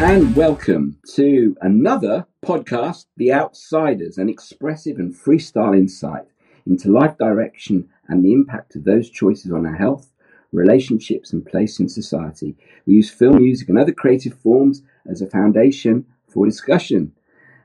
and 0.00 0.36
welcome 0.36 0.96
to 1.16 1.56
another 1.60 2.24
podcast, 2.46 3.06
The 3.16 3.32
Outsiders, 3.32 4.16
an 4.16 4.28
expressive 4.28 4.98
and 4.98 5.12
freestyle 5.12 5.76
insight 5.76 6.22
into 6.64 6.92
life 6.92 7.18
direction 7.18 7.88
and 8.06 8.24
the 8.24 8.32
impact 8.32 8.76
of 8.76 8.84
those 8.84 9.10
choices 9.10 9.50
on 9.50 9.66
our 9.66 9.74
health, 9.74 10.12
relationships, 10.52 11.32
and 11.32 11.44
place 11.44 11.80
in 11.80 11.88
society. 11.88 12.56
We 12.86 12.94
use 12.94 13.10
film, 13.10 13.38
music, 13.38 13.68
and 13.70 13.76
other 13.76 13.90
creative 13.90 14.38
forms 14.38 14.82
as 15.04 15.20
a 15.20 15.26
foundation 15.26 16.06
for 16.28 16.46
discussion. 16.46 17.12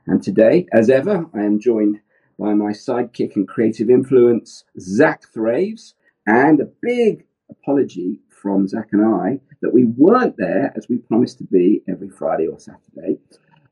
And 0.08 0.20
today, 0.20 0.66
as 0.72 0.90
ever, 0.90 1.26
I 1.32 1.42
am 1.44 1.60
joined 1.60 2.00
by 2.36 2.52
my 2.54 2.72
sidekick 2.72 3.36
and 3.36 3.46
creative 3.46 3.88
influence, 3.88 4.64
Zac 4.80 5.32
Thraves, 5.32 5.94
and 6.26 6.58
a 6.58 6.68
big 6.82 7.26
apology 7.48 8.22
from 8.28 8.66
Zac 8.66 8.88
and 8.90 9.04
I 9.04 9.40
that 9.64 9.72
we 9.72 9.86
weren't 9.96 10.36
there 10.36 10.70
as 10.76 10.90
we 10.90 10.98
promised 10.98 11.38
to 11.38 11.44
be 11.44 11.82
every 11.88 12.10
Friday 12.10 12.46
or 12.46 12.58
Saturday. 12.58 13.18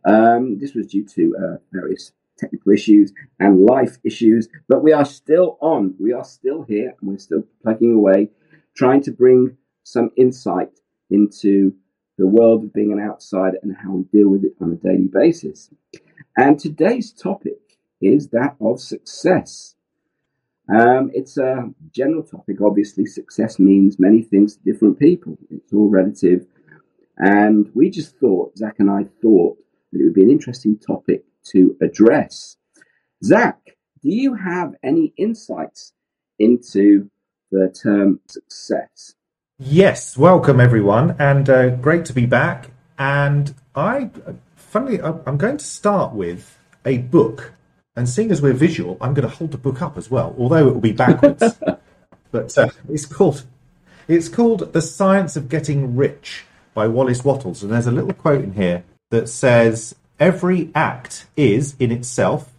Um, 0.07 0.59
this 0.59 0.75
was 0.75 0.87
due 0.87 1.05
to 1.05 1.37
uh, 1.37 1.57
various 1.71 2.13
technical 2.39 2.73
issues 2.73 3.13
and 3.39 3.67
life 3.67 3.99
issues, 4.03 4.49
but 4.71 4.83
we 4.83 4.95
are 4.95 5.05
still 5.05 5.59
on. 5.61 5.95
We 6.01 6.15
are 6.15 6.25
still 6.25 6.63
here 6.63 6.95
and 6.99 7.11
we're 7.11 7.19
still 7.19 7.45
plugging 7.63 7.93
away, 7.93 8.31
trying 8.75 9.03
to 9.03 9.13
bring 9.13 9.59
some 9.85 10.09
insight 10.17 10.71
into 11.11 11.75
the 12.17 12.27
world 12.27 12.65
of 12.65 12.73
being 12.73 12.93
an 12.93 12.99
outsider 12.99 13.59
and 13.63 13.77
how 13.77 13.93
we 13.93 14.05
deal 14.05 14.31
with 14.31 14.45
it 14.45 14.55
on 14.63 14.73
a 14.73 14.77
daily 14.77 15.09
basis. 15.13 15.69
And 16.39 16.59
today's 16.59 17.13
topic 17.13 17.79
is 18.01 18.29
that 18.29 18.57
of 18.63 18.81
success. 18.81 19.75
Um, 20.69 21.11
it's 21.13 21.37
a 21.39 21.71
general 21.91 22.23
topic. 22.23 22.61
Obviously, 22.61 23.07
success 23.07 23.59
means 23.59 23.99
many 23.99 24.23
things 24.23 24.57
to 24.57 24.63
different 24.63 24.99
people. 24.99 25.37
It's 25.51 25.73
all 25.73 25.89
relative. 25.89 26.47
And 27.19 27.71
we 27.75 27.91
just 27.91 28.17
thought, 28.19 28.57
Zac 28.57 28.77
and 28.79 28.91
I 28.91 29.05
thought, 29.21 29.59
that 29.93 30.01
it 30.01 30.05
would 30.05 30.15
be 30.15 30.23
an 30.23 30.31
interesting 30.31 30.79
topic 30.79 31.25
to 31.53 31.77
address. 31.83 32.57
Zac, 33.25 33.59
do 34.03 34.09
you 34.11 34.35
have 34.35 34.75
any 34.83 35.13
insights 35.17 35.93
into 36.39 37.11
the 37.51 37.69
term 37.71 38.21
success? 38.27 39.15
Yes, 39.59 40.17
welcome 40.17 40.59
everyone, 40.61 41.15
and 41.19 41.49
uh, 41.49 41.71
great 41.71 42.05
to 42.07 42.13
be 42.13 42.27
back. 42.27 42.71
And 42.99 43.55
I, 43.75 44.11
funnily, 44.57 45.01
I'm 45.01 45.37
going 45.37 45.59
to 45.59 45.65
start 45.65 46.15
with 46.15 46.59
a 46.85 46.99
book 46.99 47.53
and 47.97 48.09
seeing 48.09 48.31
as 48.31 48.41
we're 48.41 48.53
visual, 48.53 48.97
I'm 49.01 49.15
going 49.15 49.29
to 49.29 49.35
hold 49.35 49.53
the 49.53 49.59
book 49.59 49.83
up 49.83 49.99
as 49.99 50.11
well, 50.11 50.35
although 50.39 50.69
it 50.69 50.75
will 50.75 50.81
be 50.81 50.93
backwards. 50.93 51.59
but 52.31 52.59
uh, 52.59 52.71
it's 52.89 53.07
called 53.07 53.45
it's 54.09 54.29
called 54.29 54.73
The 54.73 54.83
Science 54.83 55.37
of 55.37 55.49
Getting 55.49 55.97
Rich 55.97 56.45
by 56.75 56.89
Wallace 56.89 57.25
Wattles, 57.25 57.63
and 57.63 57.73
there's 57.73 57.87
a 57.87 57.93
little 57.93 58.13
quote 58.13 58.43
in 58.43 58.55
here 58.55 58.85
that 59.11 59.29
says 59.29 59.95
every 60.19 60.71
act 60.75 61.27
is 61.37 61.77
in 61.79 61.93
itself 61.93 62.53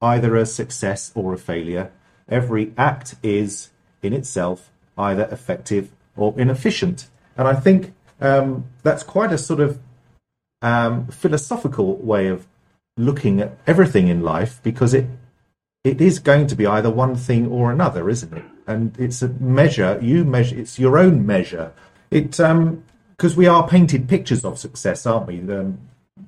either 0.00 0.36
a 0.36 0.46
success 0.46 1.12
or 1.14 1.34
a 1.34 1.38
failure. 1.38 1.90
Every 2.28 2.72
act 2.76 3.16
is 3.22 3.70
in 4.02 4.12
itself 4.12 4.70
either 4.96 5.28
effective 5.30 5.90
or 6.16 6.34
inefficient. 6.38 7.08
And 7.36 7.48
I 7.48 7.54
think 7.54 7.94
um, 8.20 8.66
that's 8.82 9.02
quite 9.02 9.32
a 9.32 9.38
sort 9.38 9.60
of 9.60 9.78
um, 10.62 11.06
philosophical 11.08 11.96
way 11.96 12.28
of 12.28 12.46
looking 12.98 13.40
at 13.40 13.56
everything 13.66 14.08
in 14.08 14.22
life 14.22 14.60
because 14.62 14.94
it 14.94 15.06
it 15.84 16.00
is 16.00 16.18
going 16.18 16.46
to 16.48 16.56
be 16.56 16.66
either 16.66 16.90
one 16.90 17.14
thing 17.16 17.46
or 17.46 17.70
another, 17.70 18.10
isn't 18.10 18.36
it? 18.36 18.44
And 18.66 18.98
it's 18.98 19.22
a 19.22 19.28
measure. 19.28 19.98
You 20.02 20.24
measure. 20.24 20.58
It's 20.58 20.78
your 20.78 20.98
own 20.98 21.24
measure. 21.24 21.72
It 22.10 22.38
um 22.40 22.84
because 23.16 23.36
we 23.36 23.46
are 23.46 23.66
painted 23.66 24.08
pictures 24.08 24.44
of 24.44 24.58
success, 24.58 25.04
aren't 25.06 25.26
we? 25.26 25.40
Um, 25.40 25.78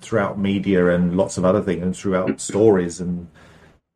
throughout 0.01 0.39
media 0.39 0.89
and 0.89 1.17
lots 1.17 1.37
of 1.39 1.45
other 1.45 1.63
things, 1.63 1.83
and 1.83 1.97
throughout 1.97 2.41
stories 2.41 3.01
and 3.01 3.29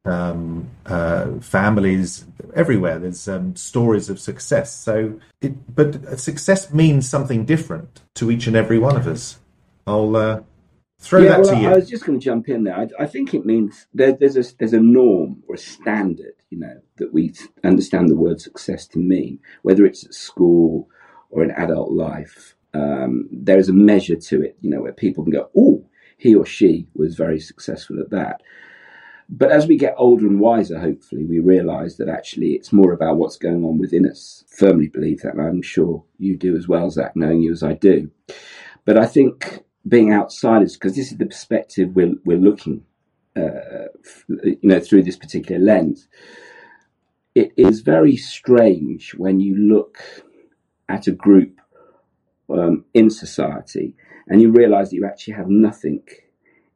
um, 0.04 0.68
uh, 0.86 1.38
families 1.40 2.24
everywhere. 2.54 2.98
There's 2.98 3.26
um, 3.28 3.56
stories 3.56 4.10
of 4.10 4.20
success. 4.20 4.74
So, 4.74 5.18
it, 5.40 5.74
but 5.74 6.18
success 6.18 6.72
means 6.72 7.08
something 7.08 7.44
different 7.44 8.02
to 8.16 8.30
each 8.30 8.46
and 8.46 8.56
every 8.56 8.78
one 8.78 8.96
of 8.96 9.06
us. 9.06 9.38
I'll 9.86 10.16
uh, 10.16 10.40
throw 10.99 11.22
yeah, 11.22 11.28
that 11.31 11.41
well, 11.41 11.55
to 11.55 11.60
you. 11.60 11.69
I 11.69 11.75
was 11.75 11.88
just 11.88 12.05
going 12.05 12.19
to 12.19 12.25
jump 12.25 12.49
in 12.49 12.65
there. 12.65 12.77
I, 12.77 12.88
I 12.99 13.06
think 13.06 13.34
it 13.34 13.44
means 13.44 13.87
there, 13.93 14.12
there's 14.12 14.37
a 14.37 14.56
there's 14.59 14.72
a 14.72 14.81
norm 14.81 15.43
or 15.49 15.56
a 15.56 15.59
standard, 15.59 16.34
you 16.50 16.59
know, 16.59 16.81
that 16.97 17.12
we 17.12 17.34
understand 17.62 18.09
the 18.09 18.16
word 18.16 18.41
success 18.41 18.87
to 18.88 18.99
mean, 18.99 19.38
whether 19.62 19.84
it's 19.84 20.05
at 20.05 20.15
school 20.15 20.88
or 21.31 21.44
in 21.44 21.50
adult 21.53 21.93
life. 21.93 22.56
Um, 22.72 23.28
there 23.31 23.59
is 23.59 23.69
a 23.69 23.72
measure 23.72 24.16
to 24.16 24.43
it, 24.43 24.56
you 24.60 24.71
know, 24.71 24.82
where 24.82 24.93
people 24.93 25.25
can 25.25 25.32
go, 25.32 25.50
"Oh, 25.56 25.84
he 26.16 26.34
or 26.34 26.47
she 26.47 26.88
was 26.94 27.15
very 27.15 27.38
successful 27.38 28.00
at 28.00 28.11
that." 28.11 28.43
But 29.28 29.53
as 29.53 29.66
we 29.66 29.78
get 29.78 29.94
older 29.97 30.26
and 30.26 30.38
wiser, 30.38 30.78
hopefully, 30.78 31.25
we 31.25 31.38
realise 31.41 31.97
that 31.97 32.09
actually 32.09 32.53
it's 32.53 32.72
more 32.72 32.93
about 32.93 33.16
what's 33.16 33.38
going 33.38 33.65
on 33.65 33.78
within 33.78 34.06
us. 34.06 34.44
Firmly 34.49 34.88
believe 34.88 35.22
that, 35.22 35.34
and 35.34 35.41
I'm 35.43 35.62
sure 35.62 36.05
you 36.19 36.37
do 36.37 36.56
as 36.56 36.69
well, 36.69 36.91
Zac, 36.91 37.16
knowing 37.16 37.41
you 37.41 37.53
as 37.53 37.62
I 37.62 37.72
do. 37.72 38.11
But 38.84 38.99
I 38.99 39.06
think 39.06 39.65
being 39.86 40.12
outsiders, 40.12 40.74
because 40.74 40.96
this 40.96 41.12
is 41.12 41.18
the 41.18 41.26
perspective 41.26 41.94
we're, 41.94 42.14
we're 42.24 42.38
looking, 42.38 42.84
uh, 43.36 43.88
you 44.28 44.58
know, 44.62 44.80
through 44.80 45.02
this 45.02 45.16
particular 45.16 45.60
lens. 45.60 46.08
It 47.34 47.52
is 47.56 47.80
very 47.80 48.16
strange 48.16 49.14
when 49.14 49.40
you 49.40 49.56
look 49.56 49.98
at 50.88 51.06
a 51.06 51.12
group 51.12 51.60
um, 52.48 52.84
in 52.94 53.10
society 53.10 53.94
and 54.28 54.40
you 54.40 54.52
realize 54.52 54.90
that 54.90 54.96
you 54.96 55.04
actually 55.04 55.34
have 55.34 55.48
nothing 55.48 56.02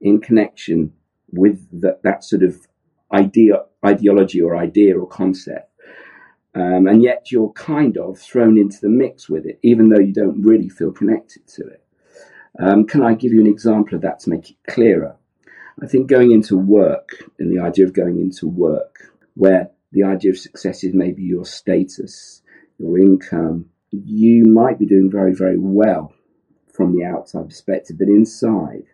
in 0.00 0.20
connection 0.20 0.92
with 1.30 1.66
the, 1.72 1.98
that 2.02 2.24
sort 2.24 2.42
of 2.42 2.66
idea, 3.12 3.62
ideology 3.84 4.40
or 4.40 4.56
idea 4.56 4.98
or 4.98 5.06
concept. 5.06 5.70
Um, 6.54 6.86
and 6.86 7.02
yet 7.02 7.30
you're 7.30 7.52
kind 7.52 7.96
of 7.96 8.18
thrown 8.18 8.58
into 8.58 8.78
the 8.80 8.88
mix 8.88 9.28
with 9.28 9.46
it, 9.46 9.58
even 9.62 9.88
though 9.88 10.00
you 10.00 10.12
don't 10.12 10.42
really 10.42 10.68
feel 10.68 10.90
connected 10.90 11.46
to 11.48 11.62
it. 11.62 11.84
Um, 12.58 12.86
can 12.86 13.02
I 13.02 13.14
give 13.14 13.32
you 13.32 13.40
an 13.40 13.46
example 13.46 13.94
of 13.94 14.02
that 14.02 14.20
to 14.20 14.30
make 14.30 14.50
it 14.50 14.56
clearer? 14.68 15.16
I 15.80 15.86
think 15.86 16.08
going 16.08 16.32
into 16.32 16.56
work 16.56 17.10
and 17.38 17.56
the 17.56 17.62
idea 17.62 17.86
of 17.86 17.92
going 17.92 18.20
into 18.20 18.48
work, 18.48 19.12
where 19.34 19.70
the 19.92 20.02
idea 20.02 20.32
of 20.32 20.38
success 20.38 20.82
is 20.82 20.92
maybe 20.92 21.22
your 21.22 21.44
status, 21.44 22.42
your 22.78 22.98
income, 22.98 23.66
you 23.92 24.44
might 24.44 24.78
be 24.78 24.86
doing 24.86 25.10
very, 25.10 25.34
very 25.34 25.58
well 25.58 26.12
from 26.72 26.96
the 26.96 27.04
outside 27.04 27.48
perspective, 27.48 27.96
but 27.98 28.08
inside, 28.08 28.84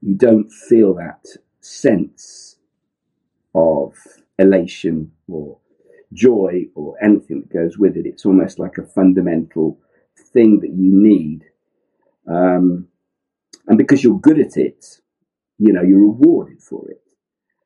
you 0.00 0.14
don't 0.14 0.50
feel 0.50 0.94
that 0.94 1.26
sense 1.60 2.56
of 3.54 3.94
elation 4.38 5.12
or 5.28 5.58
joy 6.12 6.64
or 6.74 6.96
anything 7.02 7.40
that 7.40 7.52
goes 7.52 7.78
with 7.78 7.96
it. 7.96 8.06
It's 8.06 8.26
almost 8.26 8.58
like 8.58 8.78
a 8.78 8.82
fundamental 8.82 9.78
thing 10.16 10.60
that 10.60 10.70
you 10.70 10.90
need 10.90 11.44
um, 12.28 12.88
and 13.66 13.78
because 13.78 14.02
you're 14.02 14.18
good 14.18 14.38
at 14.38 14.56
it, 14.56 15.00
you 15.58 15.72
know, 15.72 15.82
you're 15.82 16.00
rewarded 16.00 16.60
for 16.62 16.88
it. 16.90 17.02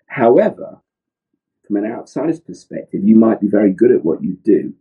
However, 0.07 0.81
from 1.67 1.77
an 1.77 1.91
outsider's 1.91 2.41
perspective, 2.41 3.01
you 3.05 3.17
might 3.17 3.41
be 3.41 3.49
very 3.49 3.73
good 3.73 3.91
at 3.91 4.05
what 4.05 4.23
you 4.23 4.37
do, 4.45 4.75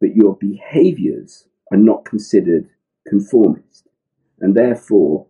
but 0.00 0.14
your 0.14 0.36
behaviors 0.36 1.46
are 1.70 1.78
not 1.78 2.04
considered 2.04 2.68
conformist. 3.06 3.88
And 4.40 4.54
therefore, 4.54 5.26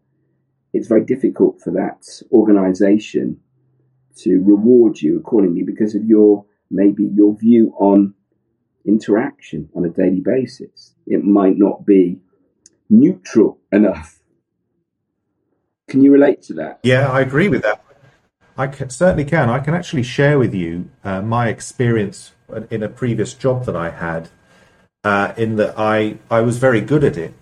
it's 0.72 0.88
very 0.88 1.04
difficult 1.04 1.60
for 1.60 1.70
that 1.72 2.06
organization 2.32 3.38
to 4.18 4.42
reward 4.42 5.00
you 5.00 5.18
accordingly 5.18 5.62
because 5.62 5.94
of 5.94 6.04
your 6.04 6.44
maybe 6.70 7.04
your 7.04 7.36
view 7.36 7.74
on 7.78 8.14
interaction 8.84 9.68
on 9.74 9.84
a 9.84 9.90
daily 9.90 10.20
basis. 10.20 10.94
It 11.06 11.24
might 11.24 11.56
not 11.56 11.84
be 11.84 12.18
neutral 12.88 13.58
enough. 13.70 14.20
Can 15.88 16.02
you 16.02 16.12
relate 16.12 16.42
to 16.42 16.54
that? 16.54 16.80
Yeah, 16.82 17.08
I 17.08 17.20
agree 17.20 17.48
with 17.48 17.62
that. 17.62 17.84
I 18.56 18.66
can, 18.66 18.90
certainly 18.90 19.24
can. 19.24 19.48
I 19.48 19.58
can 19.60 19.74
actually 19.74 20.02
share 20.02 20.38
with 20.38 20.54
you 20.54 20.90
uh, 21.04 21.22
my 21.22 21.48
experience 21.48 22.32
in 22.70 22.82
a 22.82 22.88
previous 22.88 23.34
job 23.34 23.64
that 23.64 23.76
I 23.76 23.90
had. 23.90 24.28
Uh, 25.04 25.34
in 25.36 25.56
that 25.56 25.74
I 25.76 26.18
I 26.30 26.42
was 26.42 26.58
very 26.58 26.80
good 26.80 27.02
at 27.02 27.16
it, 27.16 27.34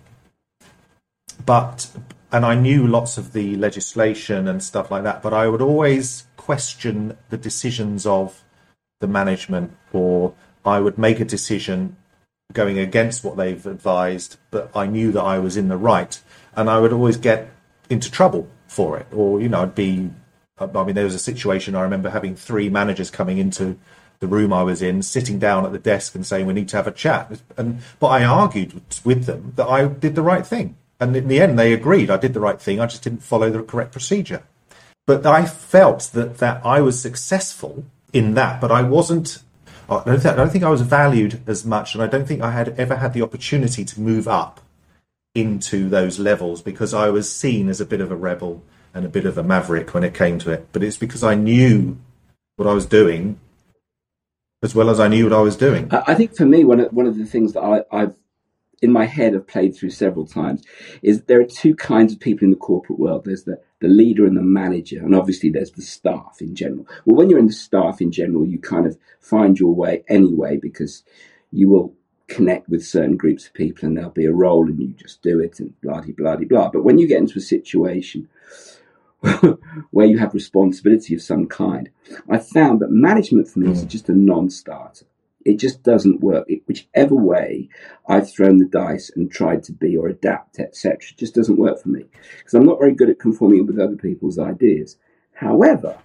but 1.45 1.91
and 2.31 2.43
I 2.43 2.55
knew 2.55 2.87
lots 2.87 3.19
of 3.19 3.33
the 3.33 3.55
legislation 3.55 4.47
and 4.47 4.63
stuff 4.63 4.89
like 4.89 5.03
that. 5.03 5.21
But 5.21 5.33
I 5.33 5.47
would 5.47 5.61
always 5.61 6.25
question 6.37 7.17
the 7.29 7.37
decisions 7.37 8.07
of 8.07 8.43
the 8.99 9.07
management, 9.07 9.77
or 9.93 10.33
I 10.65 10.79
would 10.79 10.97
make 10.97 11.19
a 11.19 11.25
decision 11.25 11.97
going 12.53 12.77
against 12.77 13.23
what 13.23 13.37
they've 13.37 13.65
advised, 13.65 14.37
but 14.49 14.71
I 14.75 14.85
knew 14.85 15.11
that 15.11 15.21
I 15.21 15.39
was 15.39 15.57
in 15.57 15.67
the 15.67 15.77
right, 15.77 16.19
and 16.55 16.69
I 16.69 16.79
would 16.79 16.93
always 16.93 17.17
get 17.17 17.49
into 17.89 18.11
trouble 18.11 18.47
for 18.67 18.97
it, 18.97 19.07
or 19.11 19.41
you 19.41 19.49
know, 19.49 19.63
I'd 19.63 19.75
be. 19.75 20.09
I 20.59 20.83
mean, 20.83 20.93
there 20.93 21.05
was 21.05 21.15
a 21.15 21.19
situation 21.19 21.75
I 21.75 21.81
remember 21.81 22.11
having 22.11 22.35
three 22.35 22.69
managers 22.69 23.09
coming 23.09 23.39
into 23.39 23.79
the 24.19 24.27
room 24.27 24.53
I 24.53 24.61
was 24.61 24.83
in, 24.83 25.01
sitting 25.01 25.39
down 25.39 25.65
at 25.65 25.71
the 25.71 25.79
desk 25.79 26.13
and 26.13 26.23
saying 26.23 26.45
we 26.45 26.53
need 26.53 26.69
to 26.69 26.77
have 26.77 26.85
a 26.85 26.91
chat, 26.91 27.41
and 27.57 27.79
but 27.99 28.07
I 28.07 28.23
argued 28.23 28.79
with 29.03 29.25
them 29.25 29.53
that 29.55 29.67
I 29.67 29.87
did 29.87 30.15
the 30.15 30.21
right 30.21 30.45
thing, 30.45 30.75
and 30.99 31.15
in 31.15 31.27
the 31.27 31.41
end, 31.41 31.57
they 31.57 31.73
agreed 31.73 32.11
I 32.11 32.17
did 32.17 32.33
the 32.33 32.39
right 32.39 32.61
thing. 32.61 32.79
I 32.79 32.85
just 32.85 33.03
didn't 33.03 33.23
follow 33.23 33.49
the 33.49 33.63
correct 33.63 33.91
procedure. 33.91 34.43
But 35.07 35.25
I 35.25 35.45
felt 35.45 36.11
that, 36.13 36.37
that 36.37 36.65
I 36.65 36.79
was 36.81 37.01
successful 37.01 37.83
in 38.13 38.35
that, 38.35 38.61
but 38.61 38.71
I 38.71 38.83
wasn't. 38.83 39.39
I 39.99 40.03
don't, 40.05 40.19
think, 40.19 40.33
I 40.33 40.37
don't 40.37 40.51
think 40.51 40.63
I 40.63 40.69
was 40.69 40.81
valued 40.81 41.41
as 41.47 41.65
much, 41.65 41.93
and 41.93 42.03
I 42.03 42.07
don't 42.07 42.27
think 42.27 42.41
I 42.41 42.51
had 42.51 42.69
ever 42.79 42.95
had 42.95 43.13
the 43.13 43.21
opportunity 43.21 43.83
to 43.85 43.99
move 43.99 44.27
up 44.27 44.61
into 45.35 45.89
those 45.89 46.19
levels 46.19 46.61
because 46.61 46.93
I 46.93 47.09
was 47.09 47.31
seen 47.31 47.69
as 47.69 47.81
a 47.81 47.85
bit 47.85 48.01
of 48.01 48.11
a 48.11 48.15
rebel 48.15 48.63
and 48.93 49.05
a 49.05 49.09
bit 49.09 49.25
of 49.25 49.37
a 49.37 49.43
maverick 49.43 49.93
when 49.93 50.03
it 50.03 50.13
came 50.13 50.39
to 50.39 50.51
it. 50.51 50.67
But 50.71 50.83
it's 50.83 50.97
because 50.97 51.23
I 51.23 51.35
knew 51.35 51.97
what 52.55 52.67
I 52.67 52.73
was 52.73 52.85
doing 52.85 53.39
as 54.63 54.75
well 54.75 54.89
as 54.89 54.99
I 54.99 55.07
knew 55.07 55.23
what 55.23 55.33
I 55.33 55.41
was 55.41 55.55
doing. 55.55 55.89
I 55.91 56.13
think 56.13 56.35
for 56.35 56.45
me, 56.45 56.63
one 56.63 56.79
of, 56.81 56.93
one 56.93 57.07
of 57.07 57.17
the 57.17 57.25
things 57.25 57.53
that 57.53 57.61
I, 57.61 57.83
I've 57.91 58.15
in 58.81 58.91
my 58.91 59.05
head 59.05 59.33
have 59.33 59.47
played 59.47 59.75
through 59.75 59.91
several 59.91 60.25
times 60.25 60.63
is 61.01 61.23
there 61.23 61.39
are 61.39 61.45
two 61.45 61.75
kinds 61.75 62.13
of 62.13 62.19
people 62.19 62.45
in 62.45 62.51
the 62.51 62.57
corporate 62.57 62.99
world. 62.99 63.25
There's 63.25 63.43
the, 63.43 63.59
the 63.81 63.87
leader 63.87 64.25
and 64.25 64.37
the 64.37 64.41
manager, 64.41 64.99
and 64.99 65.13
obviously 65.15 65.49
there's 65.49 65.71
the 65.71 65.81
staff 65.81 66.37
in 66.39 66.55
general. 66.55 66.87
Well, 67.05 67.17
when 67.17 67.29
you're 67.29 67.39
in 67.39 67.47
the 67.47 67.53
staff 67.53 67.99
in 67.99 68.11
general, 68.11 68.45
you 68.45 68.59
kind 68.59 68.85
of 68.85 68.97
find 69.19 69.59
your 69.59 69.73
way 69.73 70.03
anyway 70.07 70.57
because 70.57 71.03
you 71.51 71.67
will 71.67 71.93
connect 72.27 72.69
with 72.69 72.85
certain 72.85 73.17
groups 73.17 73.47
of 73.47 73.53
people 73.53 73.87
and 73.87 73.97
there'll 73.97 74.11
be 74.11 74.25
a 74.25 74.31
role 74.31 74.67
and 74.67 74.79
you 74.79 74.87
just 74.89 75.21
do 75.21 75.39
it 75.39 75.59
and 75.59 75.79
blah 75.81 76.01
blah 76.01 76.35
blah 76.37 76.45
blah. 76.47 76.69
But 76.69 76.83
when 76.83 76.99
you 76.99 77.07
get 77.07 77.17
into 77.17 77.39
a 77.39 77.41
situation 77.41 78.29
where 79.91 80.05
you 80.05 80.19
have 80.19 80.33
responsibility 80.33 81.15
of 81.15 81.21
some 81.21 81.47
kind, 81.47 81.89
I 82.29 82.37
found 82.37 82.79
that 82.79 82.91
management 82.91 83.47
for 83.47 83.59
me 83.59 83.67
mm. 83.67 83.71
is 83.71 83.83
just 83.83 84.09
a 84.09 84.13
non-starter. 84.13 85.05
It 85.45 85.57
just 85.57 85.83
doesn't 85.83 86.21
work. 86.21 86.45
It, 86.47 86.61
whichever 86.67 87.15
way 87.15 87.69
I've 88.07 88.31
thrown 88.31 88.57
the 88.57 88.65
dice 88.65 89.11
and 89.15 89.31
tried 89.31 89.63
to 89.63 89.73
be 89.73 89.97
or 89.97 90.07
adapt, 90.07 90.59
etc., 90.59 90.99
just 91.17 91.35
doesn't 91.35 91.57
work 91.57 91.81
for 91.81 91.89
me 91.89 92.05
because 92.37 92.53
I'm 92.53 92.65
not 92.65 92.79
very 92.79 92.93
good 92.93 93.09
at 93.09 93.19
conforming 93.19 93.65
with 93.65 93.79
other 93.79 93.95
people's 93.95 94.39
ideas. 94.39 94.97
However, 95.33 95.97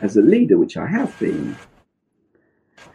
as 0.00 0.16
a 0.16 0.22
leader, 0.22 0.58
which 0.58 0.76
I 0.76 0.86
have 0.86 1.16
been, 1.18 1.56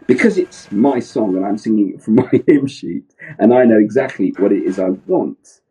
because 0.05 0.37
it's 0.37 0.71
my 0.71 0.99
song 0.99 1.35
and 1.35 1.45
I'm 1.45 1.57
singing 1.57 1.93
it 1.93 2.01
from 2.01 2.15
my 2.15 2.29
hymn 2.47 2.67
sheet, 2.67 3.13
and 3.39 3.53
I 3.53 3.65
know 3.65 3.77
exactly 3.79 4.33
what 4.37 4.51
it 4.51 4.63
is 4.63 4.79
I 4.79 4.89
want. 4.89 5.61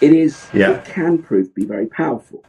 It 0.00 0.12
is. 0.12 0.46
Yeah. 0.54 0.72
It 0.72 0.84
can 0.86 1.18
prove 1.18 1.48
to 1.48 1.52
be 1.52 1.66
very 1.66 1.86
powerful. 1.86 2.42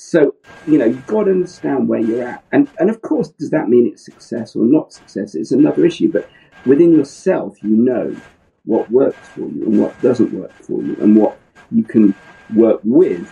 So, 0.00 0.36
you 0.66 0.78
know, 0.78 0.84
you've 0.84 1.06
got 1.08 1.24
to 1.24 1.32
understand 1.32 1.88
where 1.88 1.98
you're 1.98 2.26
at. 2.26 2.44
And, 2.52 2.68
and 2.78 2.88
of 2.88 3.02
course, 3.02 3.30
does 3.30 3.50
that 3.50 3.68
mean 3.68 3.88
it's 3.88 4.04
success 4.04 4.54
or 4.54 4.64
not 4.64 4.92
success? 4.92 5.34
It's 5.34 5.50
another 5.50 5.84
issue. 5.84 6.10
But 6.10 6.30
within 6.64 6.92
yourself, 6.92 7.62
you 7.64 7.70
know 7.70 8.16
what 8.64 8.88
works 8.92 9.28
for 9.28 9.40
you 9.40 9.64
and 9.66 9.80
what 9.80 10.00
doesn't 10.00 10.32
work 10.32 10.52
for 10.52 10.80
you 10.82 10.96
and 11.00 11.16
what 11.16 11.36
you 11.72 11.82
can 11.82 12.14
work 12.54 12.80
with, 12.84 13.30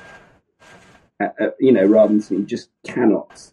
uh, 1.21 1.29
uh, 1.41 1.51
you 1.61 1.71
know, 1.71 1.85
rather 1.85 2.09
than 2.09 2.21
saying 2.21 2.47
just 2.47 2.69
cannot 2.85 3.53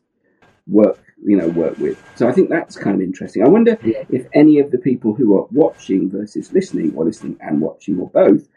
work, 0.65 0.99
you 1.23 1.37
know, 1.37 1.47
work 1.49 1.77
with. 1.77 2.03
So 2.15 2.27
I 2.27 2.31
think 2.31 2.49
that's 2.49 2.75
kind 2.75 2.95
of 2.95 3.01
interesting. 3.01 3.43
I 3.43 3.47
wonder 3.47 3.77
yeah. 3.83 4.03
if 4.09 4.25
any 4.33 4.59
of 4.59 4.71
the 4.71 4.79
people 4.79 5.13
who 5.13 5.37
are 5.37 5.45
watching 5.51 6.09
versus 6.09 6.51
listening 6.51 6.93
or 6.95 7.05
listening 7.05 7.37
and 7.41 7.61
watching 7.61 7.99
or 7.99 8.09
both 8.09 8.49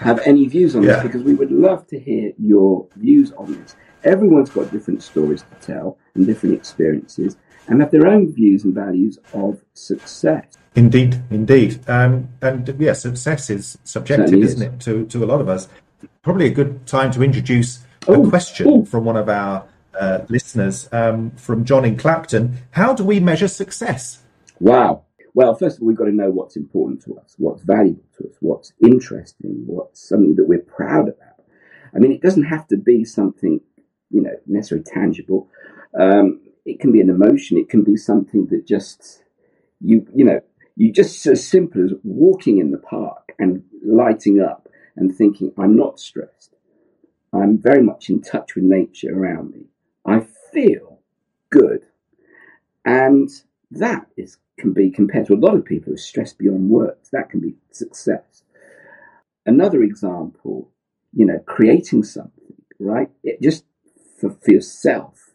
have 0.00 0.20
any 0.24 0.46
views 0.46 0.76
on 0.76 0.82
yeah. 0.82 0.94
this 0.94 1.02
because 1.04 1.22
we 1.22 1.34
would 1.34 1.50
love 1.50 1.86
to 1.88 1.98
hear 1.98 2.32
your 2.38 2.86
views 2.96 3.32
on 3.32 3.60
this. 3.60 3.76
Everyone's 4.04 4.50
got 4.50 4.70
different 4.70 5.02
stories 5.02 5.42
to 5.42 5.66
tell 5.66 5.98
and 6.14 6.26
different 6.26 6.54
experiences 6.54 7.36
and 7.68 7.80
have 7.80 7.90
their 7.90 8.06
own 8.06 8.32
views 8.32 8.64
and 8.64 8.74
values 8.74 9.18
of 9.32 9.60
success. 9.74 10.44
Indeed, 10.74 11.22
indeed. 11.30 11.80
Um, 11.88 12.28
and 12.42 12.74
yeah, 12.78 12.92
success 12.92 13.50
is 13.50 13.78
subjective, 13.84 14.34
is. 14.34 14.54
isn't 14.54 14.74
it, 14.74 14.80
to, 14.80 15.06
to 15.06 15.24
a 15.24 15.26
lot 15.26 15.40
of 15.40 15.48
us? 15.48 15.68
Probably 16.22 16.46
a 16.46 16.50
good 16.50 16.86
time 16.86 17.10
to 17.12 17.22
introduce 17.22 17.80
a 18.06 18.12
Ooh. 18.12 18.28
question 18.28 18.68
Ooh. 18.68 18.84
from 18.84 19.04
one 19.04 19.16
of 19.16 19.28
our 19.28 19.66
uh, 19.98 20.20
listeners 20.28 20.88
um, 20.92 21.30
from 21.32 21.64
John 21.64 21.84
in 21.84 21.96
Clapton. 21.96 22.58
How 22.70 22.92
do 22.92 23.04
we 23.04 23.20
measure 23.20 23.48
success? 23.48 24.22
Wow. 24.60 25.05
Well, 25.36 25.54
first 25.54 25.76
of 25.76 25.82
all, 25.82 25.88
we've 25.88 25.98
got 25.98 26.06
to 26.06 26.12
know 26.12 26.30
what's 26.30 26.56
important 26.56 27.02
to 27.02 27.18
us, 27.18 27.34
what's 27.36 27.62
valuable 27.62 28.02
to 28.16 28.26
us, 28.26 28.36
what's 28.40 28.72
interesting, 28.82 29.64
what's 29.66 30.08
something 30.08 30.34
that 30.36 30.48
we're 30.48 30.62
proud 30.62 31.10
about. 31.10 31.44
I 31.94 31.98
mean, 31.98 32.10
it 32.10 32.22
doesn't 32.22 32.44
have 32.44 32.66
to 32.68 32.78
be 32.78 33.04
something, 33.04 33.60
you 34.08 34.22
know, 34.22 34.34
necessarily 34.46 34.84
tangible. 34.84 35.50
Um, 36.00 36.40
it 36.64 36.80
can 36.80 36.90
be 36.90 37.02
an 37.02 37.10
emotion. 37.10 37.58
It 37.58 37.68
can 37.68 37.84
be 37.84 37.98
something 37.98 38.46
that 38.46 38.66
just 38.66 39.24
you, 39.82 40.06
you 40.14 40.24
know, 40.24 40.40
you 40.74 40.90
just 40.90 41.26
as 41.26 41.46
simple 41.46 41.84
as 41.84 41.92
walking 42.02 42.56
in 42.56 42.70
the 42.70 42.78
park 42.78 43.34
and 43.38 43.62
lighting 43.84 44.40
up 44.40 44.70
and 44.96 45.14
thinking, 45.14 45.52
I'm 45.58 45.76
not 45.76 46.00
stressed. 46.00 46.56
I'm 47.34 47.58
very 47.58 47.82
much 47.82 48.08
in 48.08 48.22
touch 48.22 48.54
with 48.54 48.64
nature 48.64 49.14
around 49.14 49.50
me. 49.50 49.66
I 50.06 50.26
feel 50.50 51.00
good. 51.50 51.84
And 52.86 53.28
that 53.70 54.06
is 54.16 54.38
can 54.58 54.72
be 54.72 54.90
compared 54.90 55.26
to 55.26 55.34
a 55.34 55.36
lot 55.36 55.54
of 55.54 55.64
people 55.64 55.90
who 55.90 55.94
are 55.94 55.98
stressed 55.98 56.38
beyond 56.38 56.70
words. 56.70 57.10
That 57.12 57.30
can 57.30 57.40
be 57.40 57.54
success. 57.70 58.42
Another 59.44 59.82
example, 59.82 60.70
you 61.12 61.24
know, 61.24 61.38
creating 61.46 62.04
something, 62.04 62.54
right? 62.80 63.10
It 63.22 63.40
just 63.40 63.64
for, 64.20 64.30
for 64.30 64.50
yourself, 64.50 65.30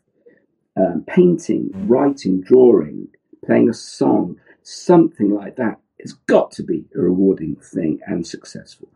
um, 0.75 1.03
painting, 1.07 1.71
writing, 1.87 2.41
drawing, 2.41 3.07
playing 3.45 3.69
a 3.69 3.73
song, 3.73 4.37
something 4.63 5.29
like 5.29 5.55
that. 5.57 5.79
It's 5.97 6.13
got 6.13 6.51
to 6.53 6.63
be 6.63 6.85
a 6.95 6.99
rewarding 6.99 7.57
thing 7.57 7.99
and 8.07 8.25
successful. 8.25 8.89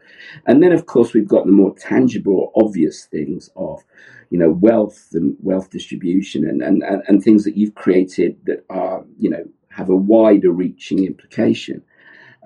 And 0.48 0.64
then, 0.64 0.72
of 0.72 0.88
course, 0.88 1.14
we've 1.14 1.28
got 1.28 1.46
the 1.46 1.52
more 1.52 1.76
tangible 1.76 2.52
obvious 2.56 3.06
things 3.06 3.52
of, 3.56 3.84
you 4.32 4.40
know, 4.40 4.50
wealth 4.50 5.10
and 5.14 5.38
wealth 5.40 5.70
distribution 5.70 6.48
and, 6.48 6.64
and, 6.64 6.82
and, 6.82 7.04
and 7.08 7.24
things 7.24 7.44
that 7.44 7.56
you've 7.56 7.76
created 7.76 8.38
that 8.46 8.66
are, 8.72 9.06
you 9.20 9.30
know, 9.30 9.46
have 9.76 9.90
a 9.90 9.96
wider 9.96 10.52
reaching 10.52 11.06
implication. 11.06 11.84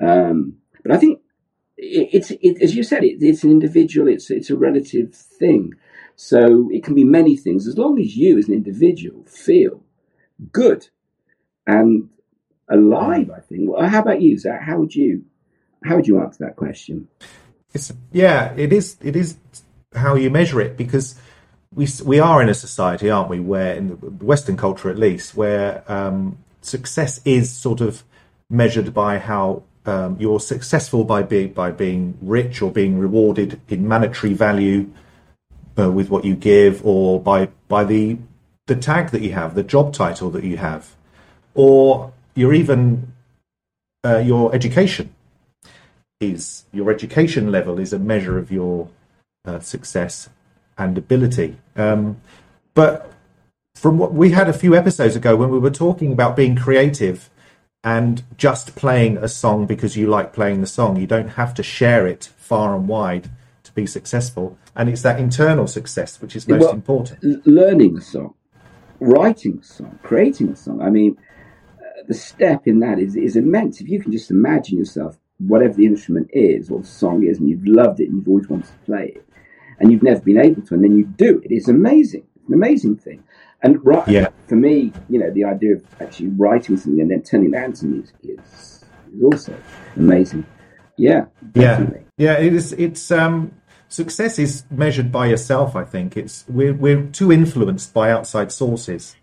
Um, 0.02 0.58
but 0.84 0.92
I 0.92 0.98
think 0.98 1.20
it, 1.78 2.10
it's, 2.12 2.32
it, 2.32 2.62
as 2.62 2.76
you 2.76 2.84
said, 2.84 3.04
it, 3.04 3.18
it's 3.22 3.44
an 3.44 3.52
individual, 3.52 4.08
it's, 4.08 4.32
it's 4.32 4.50
a 4.50 4.58
relative 4.58 5.14
thing. 5.14 5.74
So 6.16 6.70
it 6.72 6.84
can 6.84 6.96
be 6.96 7.04
many 7.04 7.38
things 7.38 7.68
as 7.68 7.78
long 7.78 8.00
as 8.00 8.16
you 8.16 8.38
as 8.38 8.48
an 8.48 8.54
individual 8.54 9.24
feel 9.26 9.84
good 10.52 10.88
and 11.66 12.10
alive, 12.68 13.30
I 13.36 13.40
think. 13.40 13.70
Well, 13.70 13.88
how 13.88 14.02
about 14.02 14.22
you, 14.22 14.38
Zac? 14.38 14.62
How 14.62 14.78
would 14.80 14.96
you, 14.96 15.26
how 15.84 15.96
would 15.96 16.08
you 16.08 16.20
answer 16.22 16.46
that 16.46 16.56
question? 16.56 17.08
It's, 17.74 17.94
yeah, 18.12 18.54
it 18.56 18.74
is, 18.74 18.98
it 19.02 19.16
is 19.16 19.38
how 19.94 20.16
you 20.16 20.30
measure 20.30 20.62
it 20.62 20.78
because 20.78 21.16
we 21.74 21.88
we 22.04 22.20
are 22.20 22.42
in 22.42 22.50
a 22.50 22.54
society, 22.54 23.10
aren't 23.10 23.30
we, 23.30 23.40
where 23.40 23.76
in 23.76 23.90
the 23.90 23.96
Western 24.26 24.58
culture 24.58 24.90
at 24.90 24.98
least, 24.98 25.36
where 25.36 25.84
um, 25.88 26.38
success 26.62 27.20
is 27.26 27.52
sort 27.52 27.82
of 27.82 28.04
measured 28.50 28.94
by 28.94 29.20
how 29.20 29.64
um, 29.86 30.18
you're 30.20 30.40
successful 30.40 31.04
by 31.04 31.24
being 31.24 31.54
by 31.54 31.72
being 31.72 32.18
rich 32.22 32.62
or 32.62 32.72
being 32.72 33.00
rewarded 33.00 33.60
in 33.70 33.88
monetary 33.88 34.34
value 34.34 34.90
uh, 35.78 35.90
with 35.90 36.10
what 36.10 36.26
you 36.26 36.36
give, 36.36 36.86
or 36.86 37.20
by 37.20 37.48
by 37.68 37.84
the 37.84 38.18
the 38.68 38.76
tag 38.76 39.10
that 39.12 39.22
you 39.22 39.32
have, 39.34 39.56
the 39.56 39.64
job 39.64 39.94
title 39.94 40.30
that 40.32 40.44
you 40.44 40.58
have, 40.58 40.96
or 41.54 42.14
you're 42.36 42.54
even 42.54 43.14
uh, 44.06 44.18
your 44.18 44.54
education 44.54 45.14
is 46.20 46.66
your 46.74 46.92
education 46.92 47.52
level 47.52 47.80
is 47.80 47.94
a 47.94 48.00
measure 48.00 48.38
of 48.38 48.52
your 48.52 48.90
uh, 49.46 49.60
success 49.60 50.30
and 50.78 50.98
ability. 50.98 51.58
Um, 51.76 52.20
but 52.74 53.12
from 53.80 53.98
what 53.98 54.14
we 54.14 54.32
had 54.32 54.50
a 54.50 54.54
few 54.54 54.76
episodes 54.76 55.16
ago 55.16 55.38
when 55.38 55.50
we 55.50 55.58
were 55.58 55.72
talking 55.72 56.12
about 56.12 56.36
being 56.36 56.54
creative 56.54 57.30
and 57.82 58.24
just 58.36 58.76
playing 58.76 59.16
a 59.18 59.28
song 59.30 59.66
because 59.66 59.96
you 59.96 60.06
like 60.06 60.34
playing 60.34 60.60
the 60.60 60.68
song. 60.68 60.98
You 60.98 61.08
don't 61.08 61.30
have 61.30 61.54
to 61.54 61.64
share 61.64 62.06
it 62.06 62.30
far 62.38 62.76
and 62.76 62.90
wide 62.90 63.30
to 63.64 63.72
be 63.72 63.86
successful. 63.86 64.58
And 64.76 64.90
it's 64.90 65.02
that 65.04 65.18
internal 65.18 65.66
success 65.66 66.22
which 66.22 66.36
is 66.36 66.46
most 66.46 66.62
well, 66.62 66.74
important. 66.74 67.48
Learning 67.48 67.98
a 67.98 68.02
song, 68.02 68.34
writing 69.00 69.60
a 69.62 69.64
song, 69.64 69.98
creating 70.04 70.50
a 70.50 70.58
song. 70.58 70.82
I 70.82 70.90
mean, 70.90 71.18
uh, 71.80 72.04
the 72.06 72.14
step 72.14 72.68
in 72.68 72.80
that 72.82 73.00
is, 73.00 73.16
is 73.16 73.38
immense. 73.38 73.80
If 73.80 73.88
you 73.88 74.02
can 74.02 74.12
just 74.12 74.30
imagine 74.30 74.78
yourself, 74.78 75.18
whatever 75.38 75.76
the 75.76 75.86
instrument 75.86 76.30
is 76.34 76.70
or 76.70 76.82
the 76.82 76.88
song 76.88 77.26
is, 77.26 77.38
and 77.40 77.50
you've 77.50 77.66
loved 77.66 78.02
it 78.02 78.10
and 78.10 78.18
you've 78.18 78.28
always 78.28 78.50
wanted 78.50 78.68
to 78.68 78.86
play 78.86 79.14
it, 79.16 79.26
and 79.80 79.90
you've 79.90 80.04
never 80.04 80.20
been 80.20 80.38
able 80.38 80.64
to, 80.64 80.74
and 80.74 80.84
then 80.84 80.98
you 80.98 81.06
do 81.06 81.40
it, 81.40 81.50
it's 81.50 81.70
amazing. 81.70 82.26
It's 82.36 82.50
an 82.50 82.56
amazing 82.56 82.98
thing. 82.98 83.24
And 83.62 83.84
right, 83.86 84.08
yeah. 84.08 84.30
for 84.48 84.56
me, 84.56 84.94
you 85.10 85.20
know, 85.20 85.30
the 85.32 85.44
idea 85.44 85.76
of 85.76 85.86
actually 86.02 86.30
writing 86.30 86.78
something 86.78 87.02
and 87.02 87.12
then 87.12 87.22
turning 87.22 87.52
that 87.52 87.66
into 87.66 87.86
music 87.86 88.16
is, 88.24 88.86
is 89.14 89.24
also 89.24 89.56
amazing. 89.96 90.46
Yeah, 90.98 91.26
definitely. 91.52 92.06
yeah, 92.18 92.34
yeah. 92.34 92.46
It 92.46 92.54
is. 92.54 92.74
It's 92.74 93.12
um, 93.12 93.54
success 93.90 94.40
is 94.40 94.64
measured 94.70 95.12
by 95.12 95.28
yourself. 95.28 95.76
I 95.76 95.84
think 95.84 96.16
it's 96.16 96.46
we're 96.48 96.74
we're 96.74 97.06
too 97.08 97.32
influenced 97.32 97.94
by 97.94 98.12
outside 98.12 98.52
sources, 98.52 99.16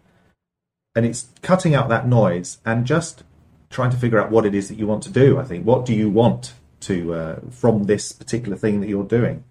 and 0.94 1.06
it's 1.06 1.28
cutting 1.42 1.74
out 1.74 1.88
that 1.88 2.06
noise 2.06 2.58
and 2.64 2.86
just 2.86 3.24
trying 3.68 3.90
to 3.90 3.96
figure 3.96 4.20
out 4.20 4.30
what 4.30 4.46
it 4.46 4.54
is 4.54 4.68
that 4.68 4.78
you 4.78 4.86
want 4.86 5.02
to 5.02 5.10
do. 5.10 5.38
I 5.38 5.44
think 5.44 5.66
what 5.66 5.84
do 5.84 5.94
you 5.94 6.08
want 6.08 6.54
to 6.80 7.14
uh, 7.14 7.40
from 7.50 7.84
this 7.84 8.12
particular 8.12 8.56
thing 8.56 8.80
that 8.80 8.88
you're 8.88 9.04
doing. 9.04 9.44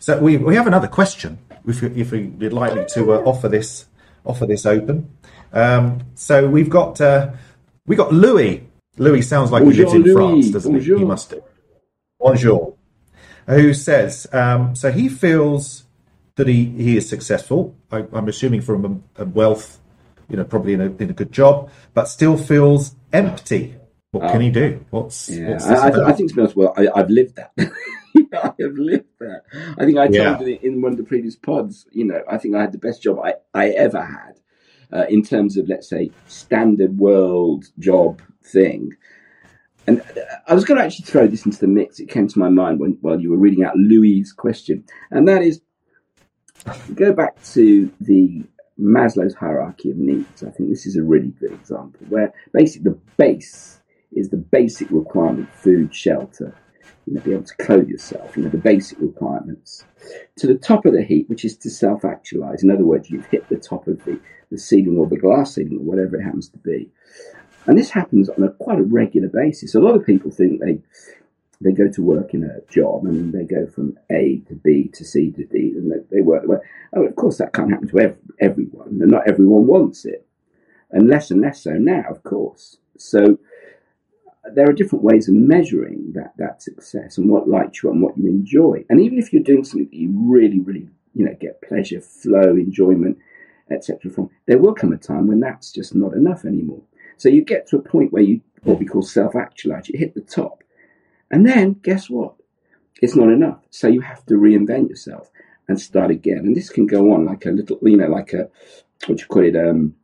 So 0.00 0.18
we, 0.18 0.36
we 0.36 0.54
have 0.54 0.66
another 0.66 0.88
question 0.88 1.38
if, 1.66 1.82
you, 1.82 1.92
if 1.94 2.12
you'd 2.12 2.52
like 2.52 2.74
me 2.74 2.84
to 2.94 3.14
uh, 3.14 3.18
offer 3.18 3.48
this 3.48 3.86
offer 4.26 4.46
this 4.46 4.66
open. 4.66 5.10
Um, 5.52 6.00
so 6.14 6.46
we've 6.48 6.70
got 6.70 7.00
uh, 7.00 7.32
we 7.86 7.96
got 7.96 8.12
Louis. 8.12 8.66
Louis 8.98 9.22
sounds 9.22 9.52
like 9.52 9.62
Bonjour, 9.62 9.76
he 9.76 9.82
lives 9.82 9.94
in 9.94 10.02
Louis. 10.02 10.14
France, 10.14 10.50
doesn't 10.50 10.72
Bonjour. 10.72 10.96
he? 10.96 11.02
He 11.02 11.06
must 11.08 11.30
do. 11.30 11.42
Bonjour. 12.18 12.74
Who 13.46 13.74
says 13.74 14.26
um, 14.32 14.74
so? 14.74 14.90
He 14.90 15.08
feels 15.08 15.84
that 16.36 16.48
he, 16.48 16.64
he 16.66 16.96
is 16.96 17.08
successful. 17.08 17.74
I, 17.90 18.04
I'm 18.12 18.28
assuming 18.28 18.60
from 18.62 19.02
a, 19.16 19.22
a 19.22 19.24
wealth, 19.24 19.78
you 20.28 20.36
know, 20.36 20.44
probably 20.44 20.72
in 20.74 20.80
a 20.80 20.86
in 20.86 21.10
a 21.10 21.12
good 21.12 21.32
job, 21.32 21.70
but 21.94 22.06
still 22.08 22.36
feels 22.36 22.94
empty. 23.12 23.76
What 24.12 24.30
can 24.32 24.40
he 24.40 24.50
do? 24.50 24.84
What's, 24.90 25.28
Yeah, 25.28 25.50
what's 25.50 25.66
I, 25.66 25.88
I? 25.90 26.08
I 26.08 26.12
think 26.12 26.30
to 26.30 26.36
be 26.36 26.40
honest, 26.40 26.56
well, 26.56 26.72
I, 26.76 26.88
I've 26.94 27.10
lived 27.10 27.36
that. 27.36 27.52
I 28.32 28.52
have 28.60 28.74
lived 28.76 29.06
that. 29.20 29.42
I 29.78 29.84
think 29.84 29.98
I 29.98 30.06
told 30.06 30.14
Yeah. 30.14 30.40
you 30.40 30.58
in 30.62 30.82
one 30.82 30.92
of 30.92 30.98
the 30.98 31.04
previous 31.04 31.36
pods. 31.36 31.86
You 31.92 32.04
know, 32.04 32.22
I 32.30 32.38
think 32.38 32.54
I 32.54 32.60
had 32.60 32.72
the 32.72 32.78
best 32.78 33.02
job 33.02 33.18
I, 33.22 33.34
I 33.54 33.68
ever 33.70 34.02
had 34.04 34.40
uh, 34.92 35.06
in 35.08 35.22
terms 35.22 35.56
of, 35.56 35.68
let's 35.68 35.88
say, 35.88 36.10
standard 36.26 36.98
world 36.98 37.66
job 37.78 38.20
thing. 38.44 38.92
And 39.86 40.00
uh, 40.00 40.20
I 40.48 40.54
was 40.54 40.64
going 40.64 40.78
to 40.78 40.84
actually 40.84 41.04
throw 41.06 41.26
this 41.26 41.46
into 41.46 41.58
the 41.58 41.66
mix. 41.68 42.00
It 42.00 42.08
came 42.08 42.28
to 42.28 42.38
my 42.38 42.48
mind 42.48 42.80
when 42.80 42.98
while 43.00 43.20
you 43.20 43.30
were 43.30 43.36
reading 43.36 43.64
out 43.64 43.76
Louis' 43.76 44.32
question, 44.32 44.84
and 45.10 45.28
that 45.28 45.42
is, 45.42 45.60
go 46.94 47.12
back 47.12 47.40
to 47.52 47.90
the 48.00 48.42
Maslow's 48.80 49.34
hierarchy 49.34 49.90
of 49.90 49.96
needs. 49.96 50.42
I 50.42 50.50
think 50.50 50.68
this 50.68 50.86
is 50.86 50.96
a 50.96 51.02
really 51.02 51.32
good 51.40 51.52
example 51.52 52.00
where 52.08 52.32
basically 52.52 52.90
the 52.90 52.98
base 53.16 53.80
is 54.12 54.30
the 54.30 54.36
basic 54.36 54.90
requirement: 54.90 55.48
food, 55.54 55.94
shelter, 55.94 56.54
you 57.06 57.14
know, 57.14 57.20
be 57.20 57.32
able 57.32 57.44
to 57.44 57.56
clothe 57.56 57.88
yourself. 57.88 58.36
You 58.36 58.44
know, 58.44 58.50
the 58.50 58.58
basic 58.58 58.98
requirements. 59.00 59.84
To 60.38 60.46
the 60.46 60.56
top 60.56 60.84
of 60.86 60.92
the 60.92 61.04
heap, 61.04 61.28
which 61.28 61.44
is 61.44 61.56
to 61.58 61.70
self-actualize. 61.70 62.62
In 62.62 62.70
other 62.70 62.84
words, 62.84 63.10
you've 63.10 63.26
hit 63.26 63.48
the 63.48 63.56
top 63.56 63.86
of 63.86 64.04
the, 64.04 64.20
the 64.50 64.58
ceiling 64.58 64.96
or 64.98 65.06
the 65.06 65.16
glass 65.16 65.54
ceiling 65.54 65.78
or 65.78 65.84
whatever 65.84 66.16
it 66.16 66.24
happens 66.24 66.48
to 66.50 66.58
be. 66.58 66.90
And 67.66 67.78
this 67.78 67.90
happens 67.90 68.28
on 68.28 68.42
a 68.42 68.50
quite 68.50 68.78
a 68.78 68.84
regular 68.84 69.28
basis. 69.28 69.74
A 69.74 69.80
lot 69.80 69.96
of 69.96 70.06
people 70.06 70.30
think 70.30 70.60
they 70.60 70.80
they 71.60 71.72
go 71.72 71.88
to 71.88 72.02
work 72.02 72.34
in 72.34 72.44
a 72.44 72.60
job 72.70 73.06
and 73.06 73.32
they 73.32 73.44
go 73.44 73.66
from 73.66 73.98
A 74.10 74.42
to 74.46 74.54
B 74.54 74.90
to 74.92 75.04
C 75.04 75.30
to 75.30 75.44
D 75.44 75.72
and 75.74 75.90
they, 75.90 76.16
they 76.16 76.20
work 76.20 76.42
their 76.42 76.50
way. 76.50 76.58
Oh, 76.94 77.04
of 77.06 77.16
course, 77.16 77.38
that 77.38 77.54
can't 77.54 77.70
happen 77.70 77.88
to 77.88 77.98
ev- 77.98 78.18
everyone, 78.40 78.98
and 79.00 79.10
not 79.10 79.26
everyone 79.26 79.66
wants 79.66 80.04
it, 80.04 80.26
and 80.90 81.08
less 81.08 81.30
and 81.30 81.40
less 81.40 81.62
so 81.62 81.72
now, 81.72 82.04
of 82.10 82.22
course. 82.22 82.76
So 82.98 83.38
there 84.54 84.68
are 84.68 84.72
different 84.72 85.04
ways 85.04 85.28
of 85.28 85.34
measuring 85.34 86.12
that 86.14 86.32
that 86.38 86.62
success 86.62 87.18
and 87.18 87.28
what 87.28 87.48
lights 87.48 87.82
you 87.82 87.90
and 87.90 88.02
what 88.02 88.16
you 88.16 88.26
enjoy. 88.26 88.84
And 88.88 89.00
even 89.00 89.18
if 89.18 89.32
you're 89.32 89.42
doing 89.42 89.64
something 89.64 89.88
that 89.90 89.96
you 89.96 90.12
really, 90.14 90.60
really, 90.60 90.88
you 91.14 91.24
know, 91.24 91.36
get 91.40 91.62
pleasure, 91.62 92.00
flow, 92.00 92.50
enjoyment, 92.50 93.18
etc. 93.70 94.10
from, 94.10 94.30
there 94.46 94.58
will 94.58 94.74
come 94.74 94.92
a 94.92 94.96
time 94.96 95.26
when 95.26 95.40
that's 95.40 95.72
just 95.72 95.94
not 95.94 96.14
enough 96.14 96.44
anymore. 96.44 96.82
So 97.16 97.28
you 97.28 97.42
get 97.42 97.66
to 97.68 97.76
a 97.76 97.82
point 97.82 98.12
where 98.12 98.22
you 98.22 98.40
what 98.62 98.78
we 98.78 98.86
call 98.86 99.02
self-actualize. 99.02 99.88
You 99.88 99.98
hit 99.98 100.14
the 100.14 100.20
top, 100.20 100.62
and 101.30 101.46
then 101.46 101.74
guess 101.82 102.10
what? 102.10 102.34
It's 103.00 103.16
not 103.16 103.30
enough. 103.30 103.60
So 103.70 103.88
you 103.88 104.00
have 104.00 104.24
to 104.26 104.34
reinvent 104.34 104.88
yourself 104.88 105.30
and 105.68 105.80
start 105.80 106.10
again. 106.10 106.38
And 106.38 106.56
this 106.56 106.70
can 106.70 106.86
go 106.86 107.12
on 107.12 107.24
like 107.24 107.44
a 107.46 107.50
little, 107.50 107.78
you 107.82 107.96
know, 107.96 108.08
like 108.08 108.32
a 108.32 108.48
what 109.06 109.20
you 109.20 109.26
call 109.26 109.44
it, 109.44 109.56
um, 109.56 109.94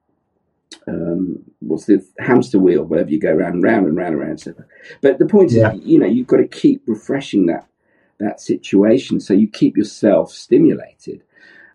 um, 0.87 1.43
what's 1.61 1.87
the 1.87 2.05
hamster 2.19 2.59
wheel, 2.59 2.85
wherever 2.85 3.11
you 3.11 3.21
go 3.21 3.33
round 3.33 3.55
and 3.55 3.63
round 3.63 3.87
and 3.87 3.97
round 3.97 4.15
and 4.15 4.21
round. 4.23 4.41
So, 4.41 4.55
but 5.01 5.19
the 5.19 5.27
point 5.27 5.53
Yeah. 5.53 5.73
is, 5.73 5.81
you 5.85 5.99
know, 5.99 6.07
you've 6.07 6.27
got 6.27 6.39
to 6.39 6.49
keep 6.49 6.83
refreshing 6.87 7.47
that 7.47 7.67
that 8.19 8.41
situation 8.41 9.19
so 9.19 9.35
you 9.35 9.49
keep 9.49 9.77
yourself 9.77 10.31
stimulated. 10.33 11.23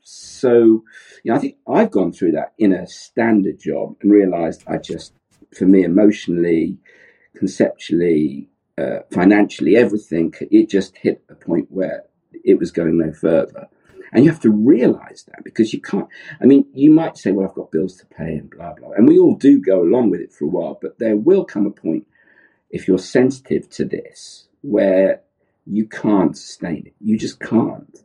So, 0.04 0.84
you 1.24 1.32
know, 1.32 1.36
I 1.36 1.40
think 1.40 1.58
I've 1.68 1.92
gone 1.92 2.14
through 2.14 2.32
that 2.32 2.54
in 2.58 2.72
a 2.72 2.88
standard 2.88 3.60
job 3.60 3.96
and 4.02 4.12
realised 4.12 4.64
I 4.68 4.78
just, 4.78 5.14
for 5.58 5.66
me, 5.66 5.84
emotionally, 5.84 6.78
conceptually, 7.36 8.48
uh, 8.78 9.00
financially, 9.12 9.76
everything, 9.76 10.34
it 10.52 10.70
just 10.70 10.96
hit 10.96 11.22
a 11.30 11.36
point 11.36 11.68
where 11.70 12.06
it 12.46 12.58
was 12.58 12.72
going 12.72 12.98
no 12.98 13.12
further. 13.12 13.68
And 14.12 14.24
you 14.24 14.32
have 14.32 14.40
to 14.42 14.50
realize 14.52 15.26
that 15.28 15.44
because 15.44 15.74
you 15.74 15.82
can't. 15.82 16.08
I 16.42 16.46
mean, 16.46 16.66
you 16.74 16.92
might 16.92 17.18
say, 17.18 17.32
well, 17.32 17.48
I've 17.48 17.56
got 17.56 17.72
bills 17.72 17.98
to 17.98 18.06
pay 18.06 18.36
and 18.36 18.50
blah, 18.50 18.74
blah. 18.74 18.92
And 18.92 19.08
we 19.08 19.20
all 19.20 19.36
do 19.36 19.60
go 19.60 19.82
along 19.82 20.12
with 20.12 20.22
it 20.22 20.32
for 20.32 20.46
a 20.46 20.50
while, 20.50 20.78
but 20.82 20.98
there 21.00 21.16
will 21.18 21.44
come 21.46 21.66
a 21.66 21.72
point, 21.72 22.08
if 22.70 22.88
you're 22.88 22.98
sensitive 23.00 23.70
to 23.72 23.86
this, 23.86 24.48
where 24.62 25.22
you 25.66 25.86
can't 25.86 26.38
sustain 26.38 26.84
it. 26.88 26.94
You 27.02 27.18
just 27.18 27.40
can't. 27.40 28.00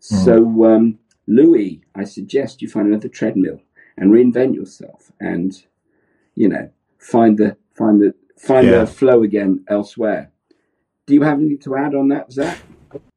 So, 0.00 0.64
um, 0.64 0.98
Louis, 1.26 1.82
I 1.94 2.04
suggest 2.04 2.62
you 2.62 2.68
find 2.68 2.88
another 2.88 3.08
treadmill 3.08 3.60
and 3.96 4.10
reinvent 4.10 4.54
yourself 4.54 5.12
and, 5.20 5.52
you 6.34 6.48
know, 6.48 6.70
find 6.98 7.36
the, 7.38 7.56
find 7.74 8.00
the, 8.00 8.14
find 8.36 8.66
Yeah. 8.66 8.80
the 8.80 8.86
flow 8.86 9.22
again 9.22 9.64
elsewhere. 9.68 10.32
Do 11.06 11.14
you 11.14 11.22
have 11.22 11.38
anything 11.38 11.58
to 11.60 11.76
add 11.76 11.94
on 11.94 12.08
that, 12.08 12.32
Zac? 12.32 12.58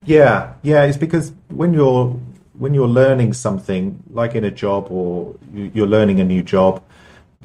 Yeah, 0.05 0.53
yeah. 0.61 0.83
It's 0.83 0.97
because 0.97 1.33
when 1.49 1.73
you're 1.73 2.19
when 2.57 2.73
you're 2.73 2.87
learning 2.87 3.33
something, 3.33 4.03
like 4.11 4.35
in 4.35 4.43
a 4.43 4.51
job 4.51 4.87
or 4.91 5.35
you- 5.53 5.71
you're 5.73 5.87
learning 5.87 6.19
a 6.19 6.23
new 6.23 6.43
job, 6.43 6.83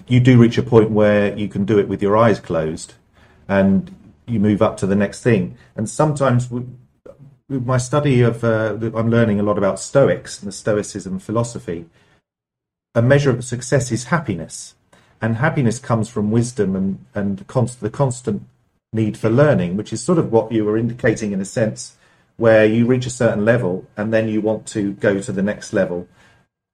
you 0.06 0.20
do 0.20 0.38
reach 0.38 0.58
a 0.58 0.62
point 0.62 0.90
where 0.90 1.36
you 1.36 1.48
can 1.48 1.64
do 1.64 1.78
it 1.78 1.88
with 1.88 2.02
your 2.02 2.16
eyes 2.16 2.40
closed, 2.40 2.92
and 3.48 3.94
you 4.26 4.38
move 4.38 4.60
up 4.60 4.76
to 4.76 4.86
the 4.86 4.94
next 4.94 5.22
thing. 5.22 5.56
And 5.76 5.88
sometimes, 5.88 6.50
with 6.50 6.66
my 7.48 7.78
study 7.78 8.20
of, 8.20 8.44
uh, 8.44 8.76
I'm 8.94 9.10
learning 9.10 9.40
a 9.40 9.42
lot 9.42 9.56
about 9.56 9.80
Stoics 9.80 10.38
and 10.40 10.48
the 10.48 10.52
Stoicism 10.52 11.18
philosophy. 11.18 11.86
A 12.94 13.00
measure 13.00 13.30
of 13.30 13.42
success 13.44 13.90
is 13.90 14.04
happiness, 14.04 14.74
and 15.22 15.36
happiness 15.36 15.78
comes 15.78 16.08
from 16.10 16.30
wisdom 16.30 16.76
and 16.76 16.98
and 17.14 17.46
const- 17.46 17.80
the 17.80 17.90
constant 17.90 18.42
need 18.92 19.16
for 19.16 19.30
learning, 19.30 19.76
which 19.78 19.92
is 19.92 20.02
sort 20.02 20.18
of 20.18 20.30
what 20.30 20.52
you 20.52 20.64
were 20.66 20.76
indicating 20.76 21.32
in 21.32 21.40
a 21.40 21.46
sense 21.46 21.96
where 22.38 22.64
you 22.64 22.86
reach 22.86 23.04
a 23.04 23.10
certain 23.10 23.44
level 23.44 23.84
and 23.96 24.14
then 24.14 24.28
you 24.28 24.40
want 24.40 24.64
to 24.64 24.92
go 24.94 25.20
to 25.20 25.32
the 25.32 25.42
next 25.42 25.72
level. 25.72 26.08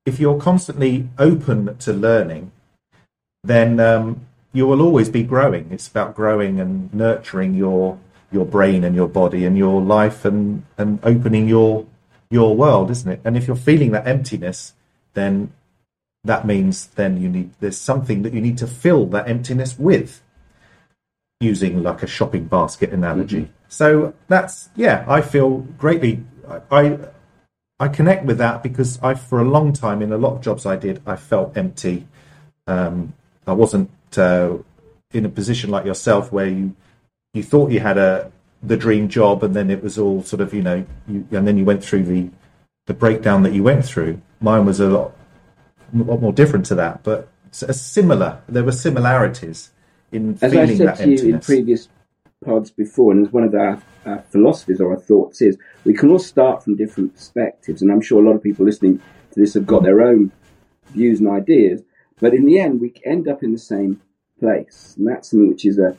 If 0.07 0.21
you're 0.21 0.39
constantly 0.39 1.09
open 1.19 1.77
to 1.79 1.93
learning, 1.93 2.53
then 3.43 3.81
um, 3.81 4.27
you 4.53 4.67
will 4.67 4.83
always 4.83 5.09
be 5.09 5.23
growing. 5.23 5.69
It's 5.73 5.89
about 5.89 6.15
growing 6.15 6.61
and 6.61 6.93
nurturing 6.95 7.55
your 7.55 7.99
your 8.31 8.45
brain 8.45 8.85
and 8.85 8.97
your 8.97 9.09
body 9.09 9.45
and 9.45 9.57
your 9.57 9.81
life 9.81 10.25
and 10.25 10.65
and 10.77 11.01
opening 11.03 11.49
your 11.49 11.87
your 12.31 12.55
world, 12.55 12.91
isn't 12.91 13.11
it? 13.11 13.21
And 13.25 13.37
if 13.37 13.47
you're 13.47 13.57
feeling 13.57 13.93
that 13.93 14.07
emptiness, 14.07 14.75
then 15.15 15.53
that 16.25 16.47
means 16.47 16.89
then 16.89 17.21
you 17.21 17.29
need 17.29 17.51
there's 17.61 17.79
something 17.79 18.23
that 18.23 18.35
you 18.35 18.41
need 18.41 18.59
to 18.59 18.67
fill 18.67 19.07
that 19.07 19.29
emptiness 19.29 19.79
with 19.79 20.23
using 21.41 21.83
like 21.83 22.03
a 22.03 22.07
shopping 22.07 22.45
basket 22.45 22.91
analogy. 22.91 23.51
So 23.69 24.15
that's 24.29 24.69
yeah, 24.77 25.05
I 25.09 25.21
feel 25.21 25.59
greatly. 25.79 26.25
I, 26.71 26.99
I 27.81 27.89
connect 27.89 28.25
with 28.25 28.39
that 28.39 28.63
because 28.63 28.99
I, 29.03 29.15
for 29.15 29.41
a 29.41 29.45
long 29.45 29.73
time, 29.73 30.03
in 30.03 30.13
a 30.13 30.19
lot 30.19 30.35
of 30.35 30.41
jobs 30.43 30.67
I 30.67 30.77
did, 30.77 31.03
I 31.07 31.17
felt 31.17 31.57
empty. 31.57 32.07
Um, 32.67 33.15
I 33.47 33.53
wasn't 33.53 33.91
uh, 34.17 34.59
in 35.13 35.25
a 35.25 35.29
position 35.29 35.71
like 35.71 35.85
yourself 35.85 36.33
where 36.33 36.47
you 36.47 36.77
you 37.33 37.43
thought 37.43 37.73
you 37.73 37.81
had 37.81 37.99
a 37.99 38.31
the 38.63 38.77
dream 38.77 39.09
job, 39.09 39.43
and 39.43 39.55
then 39.55 39.71
it 39.71 39.83
was 39.83 39.99
all 39.99 40.23
sort 40.23 40.41
of 40.41 40.55
you 40.55 40.63
know, 40.63 40.87
you, 41.09 41.27
and 41.33 41.47
then 41.47 41.59
you 41.59 41.65
went 41.65 41.85
through 41.85 42.05
the 42.05 42.31
the 42.87 42.95
breakdown 42.95 43.43
that 43.43 43.53
you 43.53 43.63
went 43.63 43.85
through. 43.85 44.21
Mine 44.41 44.67
was 44.67 44.79
a 44.79 44.89
lot, 44.89 45.17
a 45.95 45.99
lot 45.99 46.21
more 46.21 46.33
different 46.33 46.67
to 46.67 46.75
that, 46.77 47.03
but 47.03 47.29
similar. 47.51 48.43
There 48.49 48.65
were 48.65 48.73
similarities 48.73 49.71
in 50.15 50.39
As 50.41 50.55
I 50.55 50.67
said 50.67 50.89
that 50.89 50.99
to 50.99 51.11
you 51.11 51.35
in 51.35 51.41
previous 51.41 51.89
pods 52.45 52.71
before, 52.71 53.13
and 53.13 53.27
as 53.27 53.33
one 53.33 53.45
of 53.45 53.55
our, 53.55 53.81
our 54.07 54.23
philosophies 54.31 54.81
or 54.81 54.93
our 54.93 55.01
thoughts 55.01 55.41
is, 55.43 55.57
we 55.85 55.95
can 55.95 56.11
all 56.11 56.19
start 56.19 56.63
from 56.63 56.77
different 56.77 57.15
perspectives, 57.15 57.83
and 57.83 57.91
I'm 57.91 58.01
sure 58.01 58.23
a 58.23 58.27
lot 58.27 58.37
of 58.37 58.43
people 58.43 58.65
listening 58.65 58.99
to 58.99 59.41
this 59.41 59.55
have 59.55 59.67
got 59.67 59.83
their 59.83 60.01
own 60.01 60.33
views 60.91 61.21
and 61.21 61.29
ideas, 61.29 61.83
but 62.21 62.35
in 62.35 62.47
the 62.47 62.59
end, 62.59 62.81
we 62.81 62.95
end 63.05 63.29
up 63.29 63.43
in 63.43 63.53
the 63.53 63.59
same 63.59 64.01
place, 64.39 64.95
and 64.97 65.07
that's 65.07 65.31
something 65.31 65.49
which 65.49 65.65
is 65.65 65.79
a 65.79 65.97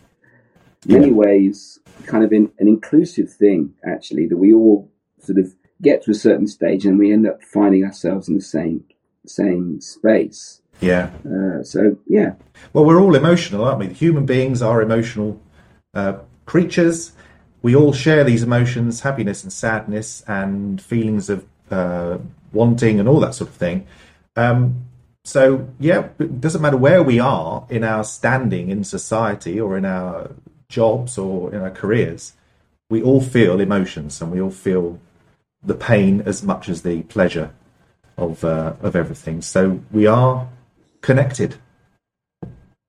many 0.87 1.11
ways 1.11 1.79
kind 2.05 2.23
of 2.23 2.31
in, 2.31 2.51
an 2.59 2.67
inclusive 2.67 3.31
thing, 3.31 3.73
actually, 3.85 4.27
that 4.27 4.37
we 4.37 4.53
all 4.53 4.89
sort 5.19 5.39
of 5.39 5.53
get 5.81 6.03
to 6.03 6.11
a 6.11 6.15
certain 6.15 6.47
stage 6.47 6.85
and 6.85 6.97
we 6.97 7.11
end 7.11 7.27
up 7.27 7.43
finding 7.43 7.83
ourselves 7.83 8.29
in 8.29 8.35
the 8.35 8.41
same 8.41 8.83
same 9.27 9.81
space. 9.81 10.61
Yeah. 10.81 11.09
Uh, 11.25 11.63
so 11.63 11.97
yeah, 12.07 12.33
Well, 12.73 12.85
we're 12.85 12.99
all 12.99 13.15
emotional, 13.15 13.63
aren't 13.65 13.79
we? 13.79 13.87
Human 13.87 14.25
beings 14.25 14.61
are 14.61 14.81
emotional 14.81 15.41
uh, 15.93 16.19
creatures. 16.45 17.13
We 17.61 17.75
all 17.75 17.93
share 17.93 18.23
these 18.23 18.43
emotions, 18.43 19.01
happiness 19.01 19.43
and 19.43 19.51
sadness, 19.51 20.23
and 20.27 20.81
feelings 20.81 21.29
of 21.29 21.45
uh, 21.71 22.17
wanting 22.53 22.99
and 22.99 23.09
all 23.09 23.19
that 23.21 23.33
sort 23.33 23.49
of 23.49 23.55
thing. 23.55 23.87
Um, 24.35 24.85
so, 25.23 25.67
yeah, 25.79 26.09
it 26.19 26.39
doesn't 26.39 26.61
matter 26.61 26.77
where 26.77 27.01
we 27.01 27.19
are 27.19 27.65
in 27.69 27.83
our 27.83 28.03
standing 28.03 28.69
in 28.69 28.83
society 28.83 29.59
or 29.59 29.75
in 29.77 29.85
our 29.85 30.31
jobs 30.69 31.17
or 31.17 31.53
in 31.53 31.61
our 31.61 31.71
careers. 31.71 32.33
we 32.89 33.01
all 33.01 33.21
feel 33.21 33.59
emotions 33.59 34.21
and 34.21 34.31
we 34.31 34.39
all 34.39 34.51
feel 34.51 34.99
the 35.63 35.73
pain 35.73 36.21
as 36.25 36.43
much 36.43 36.69
as 36.69 36.83
the 36.83 37.01
pleasure 37.03 37.51
of 38.17 38.43
uh, 38.43 38.73
of 38.81 38.95
everything. 38.95 39.41
So 39.41 39.81
we 39.91 40.05
are 40.07 40.47
connected 41.05 41.55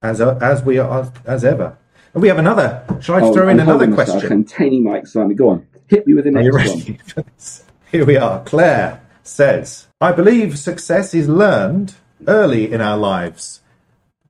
as 0.03 0.21
as 0.21 0.63
we 0.63 0.79
are 0.79 1.13
as 1.27 1.45
ever. 1.45 1.77
And 2.15 2.23
we 2.23 2.29
have 2.29 2.39
another. 2.39 2.83
Shall 3.01 3.17
I 3.17 3.21
Oh, 3.21 3.33
throw 3.35 3.49
in 3.49 3.61
I'm 3.61 3.69
another 3.69 3.73
holding 3.73 3.91
myself. 3.91 4.21
question? 4.21 4.29
Containing 4.29 4.85
my 4.85 4.97
excitement. 4.97 5.39
Go 5.39 5.51
on. 5.51 5.67
Hit 5.87 6.07
me 6.07 6.15
with 6.15 6.25
the 6.25 6.31
next 6.31 6.55
one. 7.17 7.27
Here 7.93 8.07
we 8.07 8.17
are. 8.17 8.43
Claire 8.45 9.03
says, 9.23 9.87
I 10.01 10.13
believe 10.13 10.59
success 10.59 11.13
is 11.15 11.29
learned 11.29 11.95
early 12.27 12.73
in 12.73 12.81
our 12.81 12.97
lives. 12.97 13.61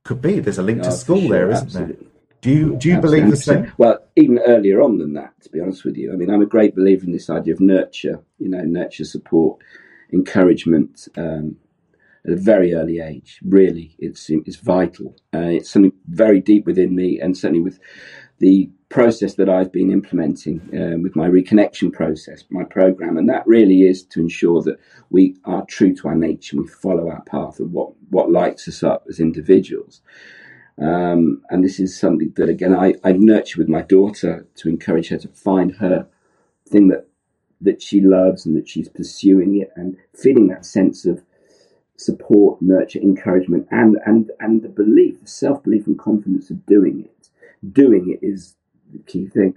Could 0.03 0.21
be. 0.21 0.39
There's 0.39 0.57
a 0.57 0.63
link 0.63 0.83
to 0.83 0.91
school 0.91 1.21
sure, 1.21 1.29
there, 1.29 1.49
isn't 1.51 1.65
absolutely. 1.67 1.95
there? 1.95 2.03
Do 2.41 2.51
you 2.51 2.75
do 2.75 2.89
you 2.89 2.99
believe 2.99 3.29
the 3.29 3.37
same? 3.37 3.71
Well, 3.77 3.99
even 4.15 4.39
earlier 4.39 4.81
on 4.81 4.97
than 4.99 5.13
that, 5.13 5.33
to 5.43 5.49
be 5.49 5.59
honest 5.59 5.85
with 5.85 5.95
you. 5.97 6.13
I 6.13 6.15
mean, 6.17 6.29
I'm 6.29 6.41
a 6.41 6.45
great 6.45 6.75
believer 6.75 7.05
in 7.05 7.11
this 7.13 7.29
idea 7.29 7.53
of 7.53 7.61
nurture, 7.61 8.19
you 8.37 8.49
know, 8.49 8.61
nurture 8.61 9.05
support, 9.05 9.59
encouragement 10.13 11.07
um, 11.17 11.57
at 12.27 12.33
a 12.33 12.37
very 12.37 12.73
early 12.73 12.99
age. 12.99 13.39
Really, 13.43 13.95
it's, 13.99 14.29
it's 14.29 14.57
vital. 14.57 15.15
Uh, 15.33 15.39
it's 15.39 15.71
something 15.71 15.93
very 16.07 16.41
deep 16.41 16.65
within 16.65 16.95
me, 16.95 17.19
and 17.19 17.37
certainly 17.37 17.61
with 17.61 17.79
the 18.39 18.69
process 18.89 19.35
that 19.35 19.49
I've 19.49 19.71
been 19.71 19.91
implementing 19.91 20.61
um, 20.73 21.03
with 21.03 21.15
my 21.15 21.27
reconnection 21.27 21.91
process, 21.91 22.43
my 22.49 22.63
program, 22.63 23.17
and 23.17 23.27
that 23.29 23.45
really 23.47 23.81
is 23.81 24.03
to 24.05 24.21
ensure 24.21 24.61
that 24.61 24.79
we 25.09 25.35
are 25.45 25.65
true 25.65 25.95
to 25.95 26.07
our 26.07 26.15
nature 26.15 26.57
we 26.57 26.67
follow 26.67 27.09
our 27.09 27.21
path 27.23 27.59
of 27.59 27.71
what, 27.71 27.91
what 28.09 28.31
lights 28.31 28.67
us 28.67 28.83
up 28.83 29.05
as 29.09 29.19
individuals. 29.19 30.01
Um, 30.79 31.41
and 31.49 31.63
this 31.63 31.79
is 31.79 31.99
something 31.99 32.31
that, 32.35 32.49
again, 32.49 32.75
I, 32.75 32.93
I 33.03 33.13
nurture 33.13 33.59
with 33.59 33.67
my 33.67 33.81
daughter 33.81 34.47
to 34.57 34.69
encourage 34.69 35.09
her 35.09 35.17
to 35.17 35.27
find 35.29 35.75
her 35.77 36.07
thing 36.69 36.89
that 36.89 37.07
that 37.59 37.81
she 37.81 38.01
loves 38.01 38.45
and 38.45 38.55
that 38.55 38.69
she's 38.69 38.87
pursuing 38.89 39.59
it 39.59 39.71
and 39.75 39.97
feeling 40.13 40.47
that 40.47 40.63
sense 40.63 41.07
of 41.07 41.23
support, 41.97 42.61
nurture, 42.61 42.99
encouragement, 42.99 43.67
and 43.71 43.97
and 44.05 44.31
and 44.39 44.61
the 44.61 44.69
belief, 44.69 45.19
the 45.21 45.27
self 45.27 45.63
belief 45.63 45.87
and 45.87 45.99
confidence 45.99 46.49
of 46.49 46.65
doing 46.65 47.01
it. 47.01 47.29
Doing 47.73 48.09
it 48.09 48.25
is 48.25 48.55
the 48.93 48.99
key 48.99 49.27
thing. 49.27 49.53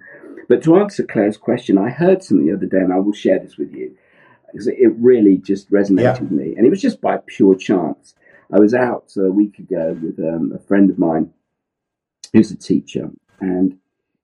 But 0.48 0.62
to 0.64 0.76
answer 0.78 1.04
Claire's 1.04 1.36
question, 1.36 1.78
I 1.78 1.90
heard 1.90 2.24
something 2.24 2.46
the 2.46 2.54
other 2.54 2.66
day, 2.66 2.78
and 2.78 2.92
I 2.92 2.98
will 2.98 3.12
share 3.12 3.38
this 3.38 3.56
with 3.56 3.72
you 3.72 3.96
because 4.50 4.66
it 4.66 4.92
really 4.98 5.36
just 5.36 5.70
resonated 5.70 6.00
Yeah. 6.02 6.20
with 6.20 6.30
me, 6.32 6.54
and 6.56 6.66
it 6.66 6.70
was 6.70 6.80
just 6.82 7.00
by 7.00 7.18
pure 7.26 7.54
chance. 7.54 8.14
I 8.52 8.58
was 8.58 8.74
out 8.74 9.12
a 9.16 9.30
week 9.30 9.60
ago 9.60 9.96
with 10.02 10.18
um, 10.18 10.50
a 10.52 10.58
friend 10.58 10.90
of 10.90 10.98
mine 10.98 11.32
who's 12.32 12.50
a 12.50 12.56
teacher, 12.56 13.10
and 13.40 13.78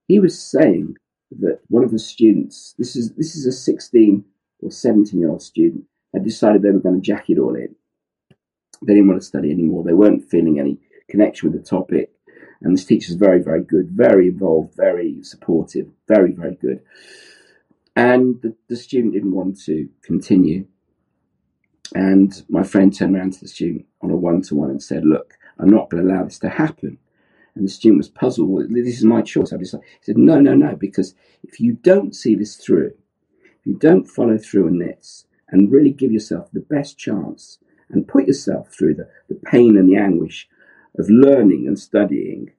he 0.09 0.19
was 0.19 0.37
saying 0.41 0.97
that 1.39 1.61
one 1.69 1.85
of 1.85 1.93
the 1.93 1.99
students, 1.99 2.75
this 2.79 2.97
is 2.97 3.13
this 3.13 3.37
is 3.37 3.47
a 3.47 3.53
16 3.53 4.25
or 4.63 4.71
17 4.73 5.21
year 5.21 5.31
old 5.31 5.43
student, 5.43 5.85
had 6.13 6.25
decided 6.25 6.63
they 6.63 6.71
were 6.71 6.81
going 6.81 6.97
to 7.01 7.01
jack 7.07 7.31
it 7.31 7.39
all 7.39 7.55
in. 7.55 7.76
They 8.83 8.95
didn't 8.95 9.09
want 9.09 9.21
to 9.21 9.27
study 9.27 9.51
anymore. 9.51 9.85
They 9.85 9.93
weren't 9.93 10.29
feeling 10.29 10.59
any 10.59 10.79
connection 11.09 11.51
with 11.51 11.61
the 11.61 11.69
topic. 11.69 12.11
And 12.61 12.75
this 12.75 12.85
teacher 12.85 13.11
is 13.11 13.17
very, 13.17 13.43
very 13.43 13.63
good, 13.63 13.91
very 13.91 14.29
involved, 14.29 14.75
very 14.77 15.23
supportive, 15.23 15.89
very, 16.09 16.33
very 16.33 16.55
good. 16.55 16.81
And 17.95 18.41
the, 18.43 18.55
the 18.69 18.77
student 18.77 19.15
didn't 19.15 19.35
want 19.35 19.61
to 19.65 19.89
continue. 20.03 20.67
And 21.95 22.43
my 22.49 22.63
friend 22.63 22.95
turned 22.95 23.17
around 23.17 23.35
to 23.35 23.41
the 23.41 23.49
student 23.49 23.87
on 24.03 24.11
a 24.11 24.17
one 24.17 24.43
to 24.43 24.55
one 24.55 24.71
and 24.71 24.83
said, 24.83 25.05
Look, 25.05 25.35
I'm 25.59 25.71
not 25.71 25.91
going 25.91 26.05
to 26.05 26.13
allow 26.13 26.25
this 26.25 26.39
to 26.41 26.49
happen. 26.49 26.99
And 27.55 27.65
the 27.65 27.71
student 27.71 27.99
was 27.99 28.09
puzzled. 28.09 28.51
Well, 28.51 28.67
this 28.69 28.99
is 28.99 29.05
my 29.05 29.23
choice. 29.23 29.53
I 29.53 29.57
decided. 29.57 29.87
He 30.01 30.05
said, 30.05 30.19
No, 30.19 30.41
no, 30.41 30.55
no, 30.55 30.77
because 30.77 31.15
if 31.43 31.61
you 31.61 31.73
don't 31.73 32.15
see 32.15 32.35
this 32.35 32.57
through, 32.57 32.93
if 33.61 33.67
you 33.67 33.79
don't 33.79 34.05
follow 34.05 34.37
through 34.37 34.67
on 34.67 34.79
this 34.79 35.27
and 35.49 35.71
really 35.71 35.93
give 35.93 36.13
yourself 36.13 36.51
the 36.53 36.61
best 36.61 36.99
chance 36.99 37.59
and 37.91 38.09
put 38.09 38.27
yourself 38.27 38.73
through 38.73 38.95
the, 38.95 39.09
the 39.29 39.35
pain 39.35 39.77
and 39.77 39.89
the 39.89 39.97
anguish 39.97 40.49
of 40.99 41.09
learning 41.09 41.67
and 41.67 41.79
studying 41.79 42.51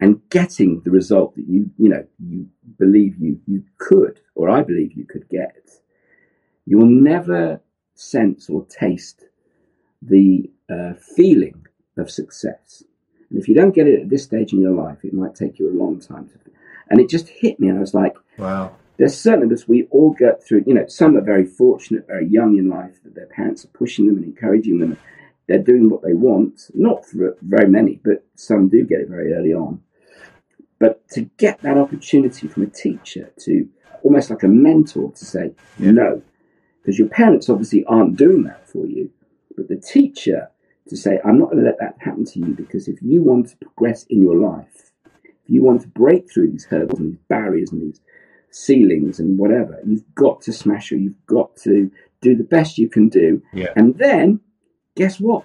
and 0.00 0.20
getting 0.28 0.80
the 0.84 0.90
result 0.90 1.34
that 1.36 1.46
you, 1.48 1.70
you 1.78 1.88
know, 1.88 2.04
you 2.18 2.48
believe 2.78 3.16
you, 3.18 3.40
you 3.46 3.64
could, 3.78 4.20
or 4.34 4.50
I 4.50 4.62
believe 4.62 4.92
you 4.92 5.04
could 5.04 5.28
get, 5.28 5.70
you 6.66 6.78
will 6.78 6.86
never 6.86 7.60
sense 7.94 8.50
or 8.50 8.66
taste 8.66 9.24
the 10.02 10.50
uh, 10.70 10.94
feeling 10.94 11.66
of 11.96 12.10
success. 12.10 12.82
And 13.30 13.38
if 13.38 13.48
you 13.48 13.54
don't 13.54 13.74
get 13.74 13.86
it 13.86 14.02
at 14.02 14.10
this 14.10 14.24
stage 14.24 14.52
in 14.52 14.60
your 14.60 14.72
life, 14.72 14.98
it 15.04 15.14
might 15.14 15.34
take 15.34 15.58
you 15.58 15.70
a 15.70 15.78
long 15.78 16.00
time 16.00 16.28
to. 16.28 16.34
And 16.90 17.00
it 17.00 17.08
just 17.08 17.28
hit 17.28 17.58
me, 17.58 17.68
and 17.68 17.78
I 17.78 17.80
was 17.80 17.94
like, 17.94 18.14
Wow. 18.36 18.76
There's 18.96 19.18
certain 19.18 19.44
of 19.44 19.52
us 19.52 19.66
we 19.66 19.84
all 19.90 20.12
go 20.12 20.36
through. 20.46 20.64
You 20.66 20.74
know, 20.74 20.86
some 20.86 21.16
are 21.16 21.20
very 21.20 21.44
fortunate, 21.44 22.06
very 22.06 22.28
young 22.28 22.56
in 22.56 22.68
life 22.68 23.02
that 23.02 23.14
their 23.14 23.26
parents 23.26 23.64
are 23.64 23.68
pushing 23.68 24.06
them 24.06 24.16
and 24.16 24.24
encouraging 24.24 24.78
them. 24.78 24.96
They're 25.46 25.58
doing 25.58 25.90
what 25.90 26.02
they 26.02 26.12
want. 26.14 26.70
Not 26.74 27.04
for 27.04 27.36
very 27.42 27.68
many, 27.68 28.00
but 28.04 28.24
some 28.34 28.68
do 28.68 28.84
get 28.84 29.00
it 29.00 29.08
very 29.08 29.32
early 29.34 29.52
on. 29.52 29.80
But 30.78 31.06
to 31.10 31.22
get 31.38 31.60
that 31.62 31.78
opportunity 31.78 32.48
from 32.48 32.64
a 32.64 32.66
teacher 32.66 33.32
to 33.40 33.68
almost 34.02 34.30
like 34.30 34.42
a 34.42 34.48
mentor 34.48 35.12
to 35.12 35.24
say 35.24 35.52
Yeah. 35.78 35.92
no, 35.92 36.22
because 36.80 36.98
your 36.98 37.08
parents 37.08 37.48
obviously 37.48 37.84
aren't 37.86 38.16
doing 38.16 38.44
that 38.44 38.68
for 38.68 38.86
you, 38.86 39.10
but 39.56 39.68
the 39.68 39.76
teacher 39.76 40.50
to 40.88 40.96
say, 40.96 41.18
I'm 41.24 41.38
not 41.38 41.50
going 41.50 41.64
to 41.64 41.70
let 41.70 41.78
that 41.80 41.96
happen 41.98 42.24
to 42.26 42.38
you 42.38 42.54
because 42.54 42.88
if 42.88 43.00
you 43.00 43.22
want 43.22 43.48
to 43.48 43.56
progress 43.56 44.04
in 44.10 44.20
your 44.20 44.36
life, 44.36 44.92
if 45.14 45.48
you 45.48 45.62
want 45.62 45.80
to 45.82 45.88
break 45.88 46.30
through 46.30 46.50
these 46.50 46.66
hurdles 46.66 47.00
and 47.00 47.12
these 47.12 47.20
barriers 47.28 47.72
and 47.72 47.80
these 47.80 48.00
ceilings 48.54 49.18
and 49.18 49.38
whatever, 49.38 49.80
you've 49.84 50.04
got 50.14 50.40
to 50.42 50.52
smash 50.52 50.90
her. 50.90 50.96
You've 50.96 51.26
got 51.26 51.56
to 51.58 51.90
do 52.20 52.34
the 52.36 52.44
best 52.44 52.78
you 52.78 52.88
can 52.88 53.08
do. 53.08 53.42
Yeah. 53.52 53.72
And 53.76 53.96
then, 53.98 54.40
guess 54.96 55.18
what? 55.20 55.44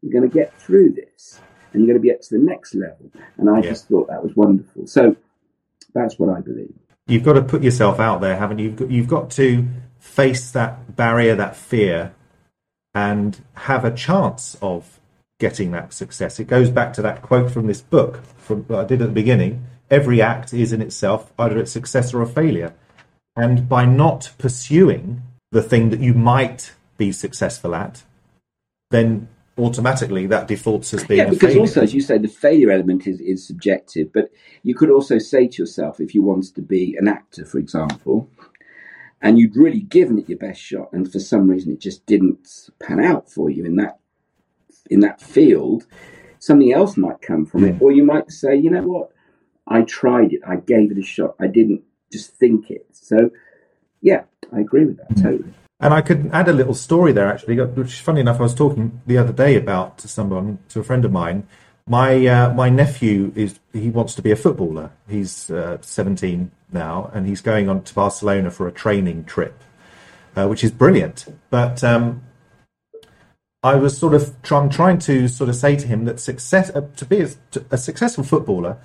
You're 0.00 0.12
going 0.12 0.30
to 0.30 0.34
get 0.34 0.58
through 0.60 0.92
this 0.92 1.40
and 1.72 1.82
you're 1.82 1.94
going 1.94 2.02
to 2.02 2.08
be 2.08 2.12
up 2.12 2.20
to 2.22 2.38
the 2.38 2.42
next 2.42 2.74
level. 2.74 3.10
And 3.36 3.50
I 3.50 3.56
Yeah. 3.56 3.70
just 3.70 3.88
thought 3.88 4.08
that 4.08 4.22
was 4.22 4.34
wonderful. 4.36 4.86
So 4.86 5.16
that's 5.94 6.18
what 6.18 6.30
I 6.30 6.40
believe. 6.40 6.72
You've 7.08 7.24
got 7.24 7.34
to 7.34 7.42
put 7.42 7.62
yourself 7.62 8.00
out 8.00 8.20
there, 8.20 8.36
haven't 8.36 8.58
you? 8.58 8.66
You've 8.66 8.76
got, 8.76 8.90
you've 8.90 9.08
got 9.08 9.30
to 9.32 9.66
face 9.98 10.50
that 10.52 10.96
barrier, 10.96 11.34
that 11.34 11.56
fear, 11.56 12.14
and 12.94 13.38
have 13.54 13.84
a 13.84 13.90
chance 13.90 14.56
of 14.62 15.00
getting 15.38 15.70
that 15.72 15.92
success. 15.92 16.40
It 16.40 16.46
goes 16.46 16.70
back 16.70 16.92
to 16.94 17.02
that 17.02 17.22
quote 17.22 17.50
from 17.50 17.66
this 17.66 17.80
book 17.82 18.22
from 18.38 18.64
that 18.68 18.78
I 18.78 18.84
did 18.84 19.02
at 19.02 19.08
the 19.08 19.14
beginning. 19.14 19.66
Every 19.90 20.20
act 20.20 20.52
is 20.52 20.72
in 20.72 20.82
itself 20.82 21.32
either 21.38 21.58
a 21.58 21.66
success 21.66 22.12
or 22.12 22.22
a 22.22 22.26
failure. 22.26 22.74
And 23.36 23.68
by 23.68 23.84
not 23.84 24.32
pursuing 24.38 25.22
the 25.52 25.62
thing 25.62 25.90
that 25.90 26.00
you 26.00 26.14
might 26.14 26.72
be 26.96 27.12
successful 27.12 27.74
at, 27.74 28.02
then 28.90 29.28
automatically 29.58 30.26
that 30.26 30.48
defaults 30.48 30.92
as 30.94 31.04
being 31.04 31.18
Yeah, 31.18 31.26
a 31.26 31.30
because 31.30 31.48
failure. 31.48 31.60
also, 31.60 31.82
as 31.82 31.94
you 31.94 32.00
say, 32.00 32.18
the 32.18 32.28
failure 32.28 32.70
element 32.70 33.06
is, 33.06 33.20
is 33.20 33.46
subjective. 33.46 34.12
But 34.12 34.30
you 34.62 34.74
could 34.74 34.90
also 34.90 35.18
say 35.18 35.48
to 35.48 35.62
yourself, 35.62 36.00
if 36.00 36.14
you 36.14 36.22
wanted 36.22 36.54
to 36.56 36.62
be 36.62 36.96
an 36.98 37.08
actor, 37.08 37.44
for 37.44 37.58
example, 37.58 38.30
and 39.22 39.38
you'd 39.38 39.56
really 39.56 39.80
given 39.80 40.18
it 40.18 40.28
your 40.28 40.38
best 40.38 40.60
shot, 40.60 40.92
and 40.92 41.10
for 41.10 41.18
some 41.20 41.48
reason 41.48 41.72
it 41.72 41.80
just 41.80 42.04
didn't 42.06 42.70
pan 42.78 43.00
out 43.00 43.30
for 43.30 43.50
you 43.50 43.64
in 43.64 43.76
that 43.76 43.98
in 44.88 45.00
that 45.00 45.20
field, 45.20 45.84
something 46.38 46.72
else 46.72 46.96
might 46.96 47.20
come 47.20 47.44
from 47.44 47.64
it, 47.64 47.74
hmm. 47.74 47.82
or 47.82 47.90
you 47.90 48.04
might 48.04 48.30
say, 48.30 48.54
you 48.54 48.70
know 48.70 48.82
what, 48.82 49.10
I 49.66 49.82
tried 49.82 50.32
it, 50.32 50.40
I 50.46 50.56
gave 50.56 50.90
it 50.90 50.98
a 50.98 51.02
shot, 51.02 51.36
I 51.40 51.46
didn't 51.46 51.82
just 52.12 52.30
think 52.34 52.70
it. 52.70 52.86
So, 52.92 53.30
yeah, 54.00 54.24
I 54.52 54.60
agree 54.60 54.84
with 54.84 54.98
that 54.98 55.16
totally. 55.16 55.52
And 55.78 55.92
I 55.92 56.00
could 56.00 56.30
add 56.32 56.48
a 56.48 56.52
little 56.52 56.74
story 56.74 57.12
there, 57.12 57.28
actually, 57.28 57.60
which 57.60 58.00
funny 58.00 58.20
enough. 58.20 58.40
I 58.40 58.44
was 58.44 58.54
talking 58.54 59.02
the 59.06 59.18
other 59.18 59.32
day 59.32 59.56
about 59.56 59.98
to 59.98 60.08
someone, 60.08 60.58
to 60.70 60.80
a 60.80 60.84
friend 60.84 61.04
of 61.04 61.12
mine. 61.12 61.46
My 61.86 62.26
uh, 62.26 62.54
my 62.54 62.70
nephew 62.70 63.32
is 63.36 63.60
he 63.72 63.90
wants 63.90 64.14
to 64.14 64.22
be 64.22 64.30
a 64.30 64.36
footballer. 64.36 64.90
He's 65.08 65.50
uh, 65.50 65.78
17 65.82 66.50
now, 66.72 67.10
and 67.12 67.26
he's 67.26 67.42
going 67.42 67.68
on 67.68 67.82
to 67.82 67.94
Barcelona 67.94 68.50
for 68.50 68.66
a 68.66 68.72
training 68.72 69.24
trip, 69.24 69.62
uh, 70.34 70.46
which 70.48 70.64
is 70.64 70.70
brilliant. 70.70 71.26
But 71.50 71.84
um, 71.84 72.22
I 73.62 73.74
was 73.74 73.98
sort 73.98 74.14
of 74.14 74.40
try, 74.42 74.66
trying 74.68 74.98
to 75.00 75.28
sort 75.28 75.50
of 75.50 75.56
say 75.56 75.76
to 75.76 75.86
him 75.86 76.06
that 76.06 76.20
success 76.20 76.70
uh, 76.70 76.88
to 76.96 77.04
be 77.04 77.20
a, 77.20 77.28
to, 77.50 77.64
a 77.70 77.76
successful 77.76 78.24
footballer, 78.24 78.78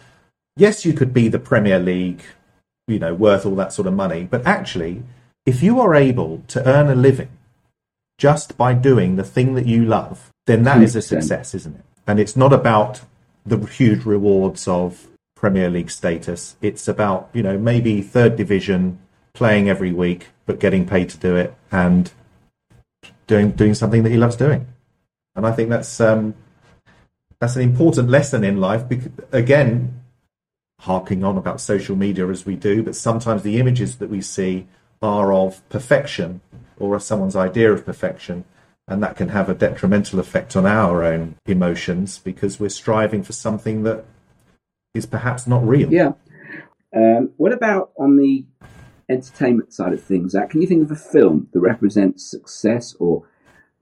yes, 0.56 0.86
you 0.86 0.94
could 0.94 1.14
be 1.14 1.28
the 1.28 1.40
Premier 1.40 1.80
League, 1.80 2.24
you 2.88 3.00
know, 3.00 3.14
worth 3.14 3.46
all 3.46 3.56
that 3.56 3.74
sort 3.74 3.88
of 3.88 3.94
money, 3.94 4.28
but 4.30 4.46
actually, 4.46 5.04
if 5.46 5.64
you 5.64 5.80
are 5.80 5.96
able 5.96 6.44
to 6.48 6.66
earn 6.68 6.90
a 6.90 6.96
living 6.96 7.30
just 8.18 8.58
by 8.58 8.74
doing 8.74 9.16
the 9.16 9.24
thing 9.24 9.56
that 9.56 9.66
you 9.66 9.84
love, 9.84 10.30
then 10.46 10.64
that 10.64 10.82
is 10.82 10.96
a 10.96 11.00
100%. 11.00 11.04
success, 11.04 11.56
isn't 11.56 11.76
it? 11.76 11.86
And 12.06 12.20
it's 12.20 12.36
not 12.36 12.54
about 12.54 13.02
the 13.46 13.58
huge 13.58 14.06
rewards 14.06 14.68
of 14.68 15.08
Premier 15.36 15.70
League 15.70 15.90
status. 15.90 16.56
It's 16.62 16.88
about, 16.88 17.30
you 17.34 17.42
know, 17.42 17.58
maybe 17.58 18.02
third 18.02 18.36
division, 18.36 19.00
playing 19.34 19.70
every 19.70 19.92
week, 19.92 20.28
but 20.46 20.60
getting 20.60 20.86
paid 20.86 21.10
to 21.10 21.18
do 21.18 21.36
it 21.36 21.56
and 21.72 22.12
doing 23.28 23.52
doing 23.52 23.74
something 23.74 24.04
that 24.04 24.10
he 24.10 24.18
loves 24.18 24.36
doing. 24.36 24.68
And 25.36 25.48
I 25.48 25.52
think 25.52 25.70
that's 25.70 26.00
um, 26.00 26.36
that's 27.40 27.56
an 27.56 27.64
important 27.64 28.10
lesson 28.10 28.44
in 28.44 28.58
life. 28.58 28.88
Because 28.88 29.12
again, 29.32 30.01
harking 30.82 31.24
on 31.24 31.38
about 31.38 31.62
social 31.62 31.96
media 31.96 32.28
as 32.28 32.46
we 32.46 32.56
do, 32.56 32.82
but 32.82 32.96
sometimes 32.96 33.44
the 33.44 33.60
images 33.60 33.98
that 33.98 34.10
we 34.10 34.20
see 34.20 34.68
are 35.02 35.32
of 35.32 35.68
perfection 35.70 36.42
or 36.80 36.96
of 36.96 37.04
someone's 37.04 37.36
idea 37.36 37.72
of 37.72 37.86
perfection. 37.86 38.44
And 38.88 39.02
that 39.04 39.16
can 39.16 39.30
have 39.30 39.48
a 39.48 39.54
detrimental 39.54 40.20
effect 40.20 40.56
on 40.56 40.66
our 40.66 41.04
own 41.04 41.36
emotions 41.46 42.18
because 42.18 42.60
we're 42.60 42.70
striving 42.70 43.24
for 43.24 43.32
something 43.32 43.84
that 43.84 44.04
is 44.94 45.06
perhaps 45.06 45.46
not 45.46 45.66
real. 45.66 45.94
Yeah. 45.94 46.14
Um, 46.94 47.32
what 47.38 47.54
about 47.54 47.92
on 47.98 48.18
the 48.18 48.44
entertainment 49.08 49.72
side 49.72 49.94
of 49.94 50.04
things? 50.04 50.32
Zac, 50.32 50.50
can 50.50 50.62
you 50.62 50.68
think 50.68 50.84
of 50.84 50.92
a 50.92 50.96
film 50.96 51.48
that 51.54 51.60
represents 51.60 52.30
success 52.30 52.96
or 53.00 53.24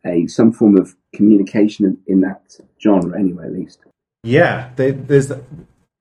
a 0.06 0.28
some 0.28 0.52
form 0.52 0.78
of 0.78 0.96
communication 1.14 1.86
in, 1.86 1.98
in 2.06 2.22
that 2.22 2.58
genre, 2.80 3.18
anyway, 3.18 3.46
at 3.46 3.54
least? 3.54 3.80
Yeah, 4.24 4.70
there's 4.76 5.32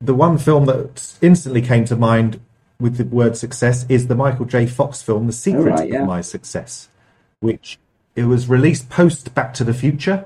the 0.00 0.14
one 0.14 0.38
film 0.38 0.66
that 0.66 1.16
instantly 1.20 1.62
came 1.62 1.84
to 1.86 1.96
mind 1.96 2.40
with 2.80 2.96
the 2.96 3.04
word 3.04 3.36
success 3.36 3.84
is 3.88 4.06
the 4.06 4.14
Michael 4.14 4.44
J. 4.44 4.66
Fox 4.66 5.02
film, 5.02 5.26
The 5.26 5.32
Secret 5.32 5.72
right, 5.72 5.88
yeah. 5.88 6.02
of 6.02 6.06
My 6.06 6.20
Success, 6.20 6.88
which 7.40 7.78
it 8.14 8.24
was 8.24 8.48
released 8.48 8.88
post 8.88 9.34
Back 9.34 9.54
to 9.54 9.64
the 9.64 9.74
Future. 9.74 10.24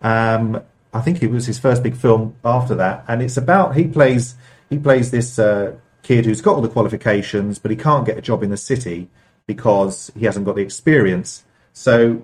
Um, 0.00 0.62
I 0.92 1.00
think 1.00 1.22
it 1.22 1.30
was 1.30 1.46
his 1.46 1.58
first 1.58 1.82
big 1.82 1.96
film 1.96 2.36
after 2.44 2.74
that, 2.76 3.04
and 3.08 3.22
it's 3.22 3.36
about 3.36 3.76
he 3.76 3.86
plays 3.86 4.36
he 4.70 4.78
plays 4.78 5.10
this 5.10 5.38
uh, 5.38 5.74
kid 6.02 6.24
who's 6.24 6.40
got 6.40 6.54
all 6.54 6.62
the 6.62 6.68
qualifications, 6.68 7.58
but 7.58 7.70
he 7.70 7.76
can't 7.76 8.06
get 8.06 8.16
a 8.16 8.22
job 8.22 8.42
in 8.42 8.50
the 8.50 8.56
city 8.56 9.08
because 9.46 10.10
he 10.16 10.24
hasn't 10.24 10.46
got 10.46 10.56
the 10.56 10.62
experience. 10.62 11.44
So 11.72 12.22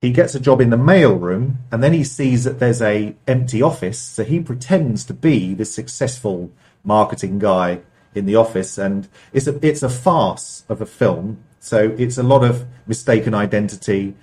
he 0.00 0.10
gets 0.10 0.34
a 0.34 0.40
job 0.40 0.60
in 0.60 0.70
the 0.70 0.76
mailroom 0.76 1.56
and 1.72 1.82
then 1.82 1.92
he 1.92 2.04
sees 2.04 2.44
that 2.44 2.58
there's 2.58 2.82
a 2.82 3.14
empty 3.26 3.60
office 3.62 3.98
so 3.98 4.24
he 4.24 4.40
pretends 4.40 5.04
to 5.04 5.14
be 5.14 5.54
the 5.54 5.64
successful 5.64 6.50
marketing 6.84 7.38
guy 7.38 7.80
in 8.14 8.26
the 8.26 8.36
office 8.36 8.78
and 8.78 9.08
it's 9.32 9.46
a 9.46 9.66
it's 9.66 9.82
a 9.82 9.88
farce 9.88 10.64
of 10.68 10.80
a 10.80 10.86
film 10.86 11.42
so 11.60 11.94
it's 11.98 12.18
a 12.18 12.22
lot 12.22 12.44
of 12.44 12.66
mistaken 12.86 13.34
identity 13.34 14.14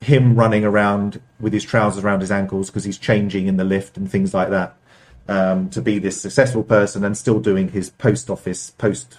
him 0.00 0.34
running 0.36 0.64
around 0.64 1.20
with 1.40 1.52
his 1.52 1.64
trousers 1.64 2.04
around 2.04 2.20
his 2.20 2.30
ankles 2.30 2.68
because 2.68 2.84
he's 2.84 2.98
changing 2.98 3.46
in 3.46 3.56
the 3.56 3.64
lift 3.64 3.96
and 3.96 4.10
things 4.10 4.34
like 4.34 4.50
that 4.50 4.76
um, 5.28 5.70
to 5.70 5.80
be 5.80 5.98
this 5.98 6.20
successful 6.20 6.62
person 6.62 7.04
and 7.04 7.16
still 7.16 7.40
doing 7.40 7.68
his 7.68 7.90
post 7.90 8.30
office 8.30 8.70
post 8.70 9.18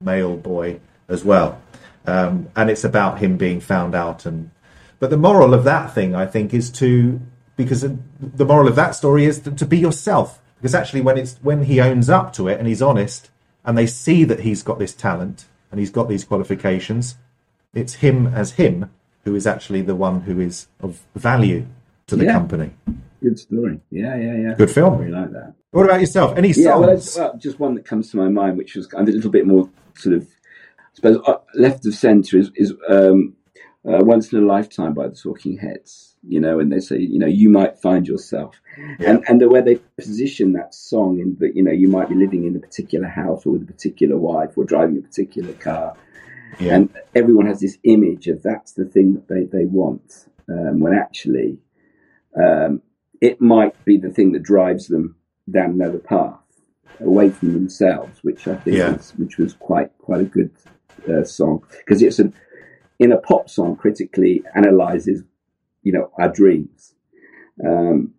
mail 0.00 0.36
boy 0.36 0.80
as 1.08 1.24
well. 1.24 1.60
Um, 2.06 2.48
and 2.56 2.70
it's 2.70 2.84
about 2.84 3.18
him 3.18 3.36
being 3.36 3.60
found 3.60 3.94
out 3.94 4.26
and 4.26 4.50
but 4.98 5.10
the 5.10 5.16
moral 5.16 5.54
of 5.54 5.64
that 5.64 5.94
thing, 5.94 6.14
I 6.14 6.26
think, 6.26 6.54
is 6.54 6.70
to 6.72 7.20
because 7.56 7.82
the 7.82 8.44
moral 8.44 8.68
of 8.68 8.76
that 8.76 8.94
story 8.94 9.24
is 9.24 9.40
to, 9.40 9.50
to 9.52 9.66
be 9.66 9.78
yourself. 9.78 10.40
Because 10.56 10.74
actually, 10.74 11.02
when 11.02 11.18
it's 11.18 11.36
when 11.42 11.64
he 11.64 11.80
owns 11.80 12.08
up 12.08 12.32
to 12.34 12.48
it 12.48 12.58
and 12.58 12.66
he's 12.66 12.82
honest, 12.82 13.30
and 13.64 13.76
they 13.76 13.86
see 13.86 14.24
that 14.24 14.40
he's 14.40 14.62
got 14.62 14.78
this 14.78 14.94
talent 14.94 15.46
and 15.70 15.78
he's 15.78 15.90
got 15.90 16.08
these 16.08 16.24
qualifications, 16.24 17.16
it's 17.74 17.94
him 17.94 18.26
as 18.26 18.52
him 18.52 18.90
who 19.24 19.34
is 19.34 19.46
actually 19.46 19.82
the 19.82 19.94
one 19.94 20.22
who 20.22 20.40
is 20.40 20.68
of 20.80 21.00
value 21.14 21.66
to 22.06 22.16
the 22.16 22.24
yeah. 22.24 22.32
company. 22.32 22.70
Good 23.22 23.38
story. 23.38 23.80
Yeah, 23.90 24.16
yeah, 24.16 24.36
yeah. 24.36 24.54
Good 24.54 24.70
film. 24.70 24.94
I 24.94 24.98
really 24.98 25.12
like 25.12 25.32
that. 25.32 25.54
What 25.70 25.86
about 25.86 26.00
yourself? 26.00 26.36
Any 26.36 26.52
songs? 26.52 26.64
Yeah, 26.64 26.76
well, 26.76 27.02
well, 27.16 27.38
just 27.38 27.58
one 27.58 27.74
that 27.74 27.84
comes 27.84 28.10
to 28.10 28.16
my 28.16 28.28
mind, 28.28 28.58
which 28.58 28.74
was 28.74 28.86
kind 28.86 29.08
of 29.08 29.12
a 29.12 29.16
little 29.16 29.30
bit 29.30 29.46
more 29.46 29.68
sort 29.96 30.14
of, 30.14 30.28
I 30.78 30.94
suppose, 30.94 31.20
uh, 31.26 31.38
left 31.54 31.86
of 31.86 31.94
centre 31.94 32.38
is, 32.38 32.50
is 32.54 32.74
um, 32.88 33.34
uh, 33.86 34.02
Once 34.04 34.32
in 34.32 34.42
a 34.42 34.46
Lifetime 34.46 34.94
by 34.94 35.08
the 35.08 35.14
Talking 35.14 35.58
Heads, 35.58 36.16
you 36.26 36.40
know, 36.40 36.58
and 36.58 36.72
they 36.72 36.80
say, 36.80 36.98
you 36.98 37.18
know, 37.18 37.26
you 37.26 37.50
might 37.50 37.78
find 37.78 38.06
yourself. 38.06 38.54
Yeah. 38.98 39.10
And, 39.10 39.24
and 39.28 39.40
the 39.40 39.48
way 39.48 39.60
they 39.60 39.76
position 39.98 40.52
that 40.52 40.74
song 40.74 41.18
in 41.20 41.36
that, 41.40 41.54
you 41.54 41.62
know, 41.62 41.72
you 41.72 41.88
might 41.88 42.08
be 42.08 42.14
living 42.14 42.46
in 42.46 42.56
a 42.56 42.58
particular 42.58 43.08
house 43.08 43.44
or 43.44 43.52
with 43.52 43.62
a 43.62 43.66
particular 43.66 44.16
wife 44.16 44.56
or 44.56 44.64
driving 44.64 44.98
a 44.98 45.02
particular 45.02 45.52
car. 45.54 45.96
Yeah. 46.58 46.76
And 46.76 46.90
everyone 47.14 47.46
has 47.46 47.60
this 47.60 47.78
image 47.84 48.26
of 48.28 48.42
that's 48.42 48.72
the 48.72 48.84
thing 48.84 49.14
that 49.14 49.28
they, 49.28 49.44
they 49.44 49.64
want, 49.64 50.28
um, 50.48 50.80
when 50.80 50.94
actually 50.94 51.58
um, 52.40 52.80
it 53.20 53.40
might 53.40 53.84
be 53.84 53.96
the 53.96 54.10
thing 54.10 54.32
that 54.32 54.42
drives 54.42 54.86
them 54.88 55.16
down 55.50 55.72
another 55.72 55.98
path 55.98 56.38
away 57.00 57.30
from 57.30 57.52
themselves, 57.52 58.20
which 58.22 58.46
I 58.46 58.56
think 58.56 58.76
yeah. 58.76 58.92
was, 58.92 59.12
which 59.16 59.36
was 59.38 59.54
quite 59.54 59.90
quite 59.98 60.20
a 60.20 60.24
good 60.24 60.50
uh, 61.08 61.24
song 61.24 61.64
because 61.78 62.02
it's 62.02 62.18
a 62.18 62.32
in 62.98 63.12
a 63.12 63.18
pop 63.18 63.48
song 63.48 63.76
critically 63.76 64.42
analyzes, 64.54 65.22
you 65.82 65.92
know, 65.92 66.10
our 66.18 66.28
dreams. 66.28 66.94
Um, 67.64 68.14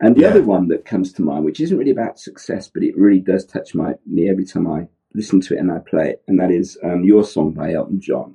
and 0.00 0.16
the 0.16 0.22
yeah. 0.22 0.28
other 0.28 0.42
one 0.42 0.68
that 0.68 0.84
comes 0.84 1.12
to 1.14 1.22
mind, 1.22 1.44
which 1.44 1.60
isn't 1.60 1.78
really 1.78 1.90
about 1.90 2.18
success, 2.18 2.68
but 2.68 2.82
it 2.82 2.96
really 2.96 3.20
does 3.20 3.44
touch 3.44 3.74
my 3.74 3.94
me 4.06 4.28
every 4.28 4.44
time 4.44 4.66
I 4.66 4.88
listen 5.14 5.40
to 5.42 5.54
it 5.54 5.60
and 5.60 5.70
I 5.70 5.78
play 5.78 6.10
it, 6.10 6.22
and 6.26 6.40
that 6.40 6.50
is 6.50 6.76
um, 6.82 7.04
your 7.04 7.24
song 7.24 7.52
by 7.52 7.72
Elton 7.72 8.00
John. 8.00 8.34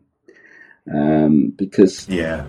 Um, 0.92 1.54
because 1.56 2.08
yeah, 2.08 2.48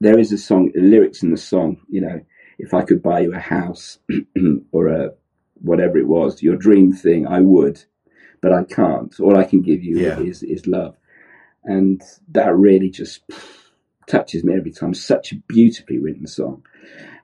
there 0.00 0.18
is 0.18 0.32
a 0.32 0.38
song, 0.38 0.70
lyrics 0.74 1.22
in 1.22 1.30
the 1.30 1.36
song. 1.36 1.78
You 1.88 2.02
know, 2.02 2.20
if 2.58 2.72
I 2.72 2.82
could 2.82 3.02
buy 3.02 3.20
you 3.20 3.34
a 3.34 3.38
house 3.40 3.98
or 4.72 4.88
a 4.88 5.10
whatever 5.60 5.98
it 5.98 6.06
was, 6.06 6.42
your 6.42 6.56
dream 6.56 6.92
thing, 6.92 7.26
I 7.26 7.40
would, 7.40 7.82
but 8.40 8.52
I 8.52 8.62
can't. 8.64 9.18
All 9.20 9.36
I 9.36 9.44
can 9.44 9.60
give 9.60 9.82
you 9.82 9.98
yeah. 9.98 10.20
is 10.20 10.42
is 10.42 10.66
love 10.66 10.96
and 11.66 12.02
that 12.28 12.56
really 12.56 12.88
just 12.88 13.20
touches 14.06 14.44
me 14.44 14.54
every 14.56 14.72
time. 14.72 14.94
Such 14.94 15.32
a 15.32 15.36
beautifully 15.48 15.98
written 15.98 16.26
song, 16.26 16.64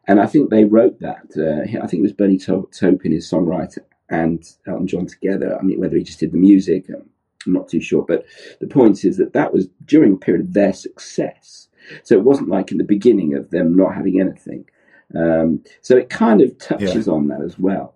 and 0.07 0.20
I 0.20 0.26
think 0.26 0.50
they 0.50 0.64
wrote 0.64 1.00
that. 1.00 1.31
Uh, 1.37 1.62
I 1.83 1.87
think 1.87 2.00
it 2.00 2.02
was 2.02 2.12
Bernie 2.12 2.38
Taupin, 2.38 3.12
his 3.12 3.31
songwriter, 3.31 3.78
and 4.11 4.44
Elton 4.66 4.87
John 4.87 5.07
together. 5.07 5.57
I 5.59 5.62
mean, 5.62 5.81
whether 5.81 5.96
he 5.96 6.02
just 6.02 6.20
did 6.20 6.33
the 6.33 6.38
music, 6.38 6.87
um, 6.90 7.09
I'm 7.46 7.52
not 7.52 7.68
too 7.68 7.81
sure. 7.81 8.05
But 8.07 8.26
the 8.61 8.66
point 8.66 9.05
is 9.05 9.16
that 9.16 9.33
that 9.33 9.52
was 9.52 9.68
during 9.85 10.14
a 10.14 10.16
period 10.16 10.46
of 10.46 10.52
their 10.52 10.72
success. 10.72 11.68
So 12.05 12.14
it 12.14 12.24
wasn't 12.24 12.48
like 12.48 12.70
in 12.70 12.78
the 12.78 12.85
beginning 12.85 13.35
of 13.35 13.50
them 13.50 13.76
not 13.76 13.94
having 13.94 14.20
anything. 14.20 14.64
Um, 15.14 15.62
so 15.81 15.96
it 15.96 16.11
kind 16.11 16.40
of 16.40 16.57
touches 16.59 17.07
yeah. 17.07 17.12
on 17.12 17.28
that 17.28 17.42
as 17.42 17.59
well. 17.59 17.94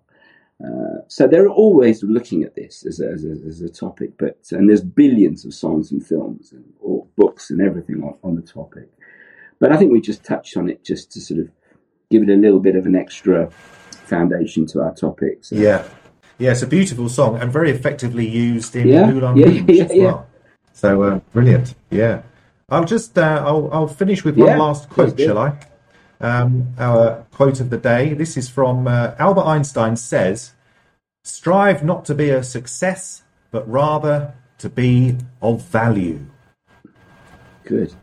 Uh, 0.63 1.01
so 1.07 1.27
they're 1.27 1.49
always 1.49 2.01
looking 2.01 2.43
at 2.43 2.55
this 2.55 2.83
as 2.85 2.99
a, 2.99 3.09
as 3.09 3.23
a, 3.23 3.31
as 3.47 3.61
a 3.61 3.69
topic, 3.69 4.11
but 4.17 4.39
and 4.51 4.67
there's 4.67 4.83
billions 4.83 5.45
of 5.45 5.53
songs 5.53 5.91
and 5.91 6.05
films 6.05 6.51
and 6.51 6.65
or 6.79 7.05
books 7.15 7.51
and 7.51 7.61
everything 7.61 8.01
on, 8.01 8.15
on 8.23 8.35
the 8.35 8.41
topic. 8.41 8.89
But 9.59 9.71
I 9.71 9.77
think 9.77 9.91
we 9.91 10.01
just 10.01 10.23
touched 10.23 10.57
on 10.57 10.69
it 10.69 10.83
just 10.83 11.11
to 11.11 11.21
sort 11.21 11.39
of 11.41 11.51
give 12.09 12.23
it 12.23 12.29
a 12.29 12.35
little 12.35 12.59
bit 12.59 12.75
of 12.75 12.87
an 12.87 12.95
extra 12.95 13.51
foundation 14.05 14.65
to 14.67 14.81
our 14.81 14.95
topic. 14.95 15.45
So. 15.45 15.55
Yeah, 15.55 15.87
yeah, 16.39 16.51
it's 16.51 16.63
a 16.63 16.67
beautiful 16.67 17.09
song 17.09 17.39
and 17.39 17.51
very 17.51 17.69
effectively 17.69 18.27
used 18.27 18.75
in 18.75 18.87
yeah, 18.87 19.05
Moulin 19.05 19.35
Rouge 19.35 19.63
yeah, 19.67 19.83
as 19.83 19.91
well. 19.93 20.27
So 20.73 21.03
uh, 21.03 21.19
brilliant. 21.33 21.75
Yeah, 21.91 22.23
I'll 22.69 22.85
just 22.85 23.15
uh, 23.17 23.43
I'll 23.45 23.69
I'll 23.71 23.87
finish 23.87 24.23
with 24.23 24.37
one 24.37 24.57
last 24.57 24.89
quote, 24.89 25.19
shall 25.19 25.37
I? 25.37 25.57
Um, 26.19 26.73
our 26.77 27.25
quote 27.31 27.59
of 27.59 27.69
the 27.69 27.77
day. 27.77 28.13
This 28.13 28.37
is 28.37 28.49
from 28.49 28.87
uh, 28.87 29.15
Albert 29.19 29.43
Einstein 29.43 29.95
says, 29.95 30.53
Strive 31.23 31.83
not 31.83 32.05
to 32.05 32.15
be 32.15 32.29
a 32.29 32.43
success, 32.43 33.23
but 33.51 33.67
rather 33.69 34.33
to 34.59 34.69
be 34.69 35.17
of 35.41 35.61
value. 35.63 36.25
Good. 37.65 37.93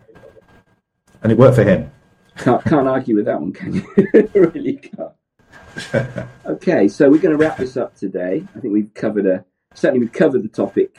And 1.22 1.32
it 1.32 1.38
worked 1.38 1.56
for 1.56 1.64
him. 1.64 1.90
Can't, 2.36 2.64
can't 2.64 2.88
argue 2.88 3.16
with 3.16 3.24
that 3.26 3.40
one, 3.40 3.52
can 3.52 3.74
you? 3.74 4.30
really 4.34 4.76
can't. 4.76 6.28
okay, 6.46 6.88
so 6.88 7.10
we're 7.10 7.18
going 7.20 7.36
to 7.36 7.42
wrap 7.42 7.56
this 7.56 7.76
up 7.76 7.96
today. 7.96 8.46
I 8.54 8.60
think 8.60 8.74
we've 8.74 8.92
covered 8.94 9.26
a 9.26 9.44
certainly 9.74 10.00
we've 10.04 10.12
covered 10.12 10.42
the 10.42 10.48
topic 10.48 10.96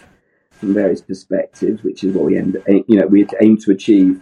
from 0.51 0.73
various 0.73 1.01
perspectives, 1.01 1.83
which 1.83 2.03
is 2.03 2.13
what 2.13 2.25
we 2.25 2.37
end 2.37 2.61
you 2.67 2.99
know 2.99 3.07
we 3.07 3.25
aim 3.41 3.57
to 3.57 3.71
achieve 3.71 4.21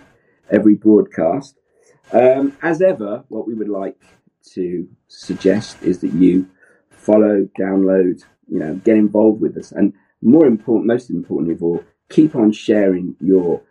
every 0.51 0.75
broadcast. 0.75 1.57
Um, 2.11 2.57
as 2.61 2.81
ever, 2.81 3.23
what 3.29 3.47
we 3.47 3.53
would 3.53 3.69
like 3.69 3.97
to 4.53 4.87
suggest 5.07 5.81
is 5.81 5.99
that 5.99 6.13
you 6.13 6.47
follow, 6.89 7.47
download, 7.59 8.23
you 8.47 8.59
know, 8.59 8.75
get 8.75 8.97
involved 8.97 9.41
with 9.41 9.57
us, 9.57 9.71
and 9.71 9.93
more 10.21 10.45
important, 10.45 10.85
most 10.85 11.09
importantly 11.09 11.55
of 11.55 11.63
all, 11.63 11.83
keep 12.09 12.35
on 12.35 12.51
sharing 12.51 13.15
your 13.19 13.61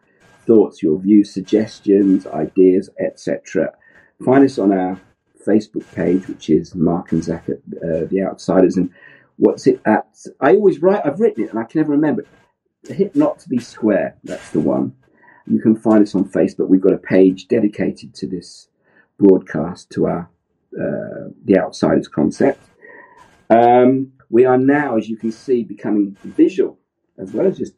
thoughts, 0.46 0.82
your 0.82 0.98
views, 0.98 1.32
suggestions, 1.32 2.26
ideas, 2.26 2.90
etc. 2.98 3.72
Find 4.24 4.44
us 4.44 4.58
on 4.58 4.72
our 4.72 5.00
Facebook 5.46 5.90
page, 5.94 6.26
which 6.28 6.50
is 6.50 6.74
Mark 6.74 7.12
and 7.12 7.22
Zac 7.22 7.48
at 7.48 7.58
uh, 7.78 8.06
the 8.06 8.22
Outsiders, 8.22 8.76
and 8.76 8.90
what's 9.36 9.66
it 9.66 9.80
at? 9.84 10.06
I 10.40 10.54
always 10.54 10.80
write. 10.80 11.02
I've 11.04 11.20
written 11.20 11.44
it, 11.44 11.50
and 11.50 11.58
I 11.58 11.64
can 11.64 11.80
never 11.80 11.92
remember. 11.92 12.24
Hit 12.88 13.14
not 13.14 13.38
to 13.40 13.48
be 13.48 13.58
square. 13.58 14.16
That's 14.24 14.50
the 14.50 14.60
one. 14.60 14.96
You 15.46 15.60
can 15.60 15.76
find 15.76 16.02
us 16.02 16.14
on 16.14 16.24
Facebook. 16.24 16.68
We've 16.68 16.80
got 16.80 16.92
a 16.94 16.98
page 16.98 17.48
dedicated 17.48 18.14
to 18.14 18.26
this 18.26 18.68
broadcast, 19.18 19.90
to 19.90 20.06
our 20.06 20.30
uh, 20.74 21.28
the 21.44 21.58
Outsiders 21.58 22.08
concept. 22.08 22.64
Um, 23.50 24.12
we 24.30 24.46
are 24.46 24.56
now, 24.56 24.96
as 24.96 25.08
you 25.08 25.16
can 25.16 25.30
see, 25.30 25.62
becoming 25.62 26.16
visual 26.24 26.78
as 27.18 27.32
well 27.32 27.46
as 27.46 27.58
just 27.58 27.74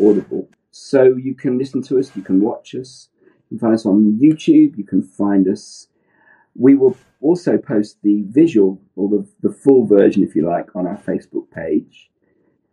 audible. 0.00 0.48
So 0.70 1.16
you 1.16 1.34
can 1.34 1.58
listen 1.58 1.82
to 1.82 1.98
us, 1.98 2.14
you 2.16 2.22
can 2.22 2.40
watch 2.40 2.74
us, 2.74 3.08
you 3.50 3.58
can 3.58 3.58
find 3.58 3.74
us 3.74 3.84
on 3.84 4.18
YouTube, 4.22 4.78
you 4.78 4.84
can 4.84 5.02
find 5.02 5.48
us. 5.48 5.88
We 6.54 6.74
will 6.74 6.96
also 7.20 7.58
post 7.58 7.98
the 8.02 8.22
visual 8.28 8.80
or 8.96 9.08
the, 9.08 9.28
the 9.42 9.52
full 9.52 9.86
version, 9.86 10.22
if 10.22 10.34
you 10.34 10.46
like, 10.46 10.74
on 10.74 10.86
our 10.86 10.96
Facebook 10.98 11.50
page. 11.50 12.10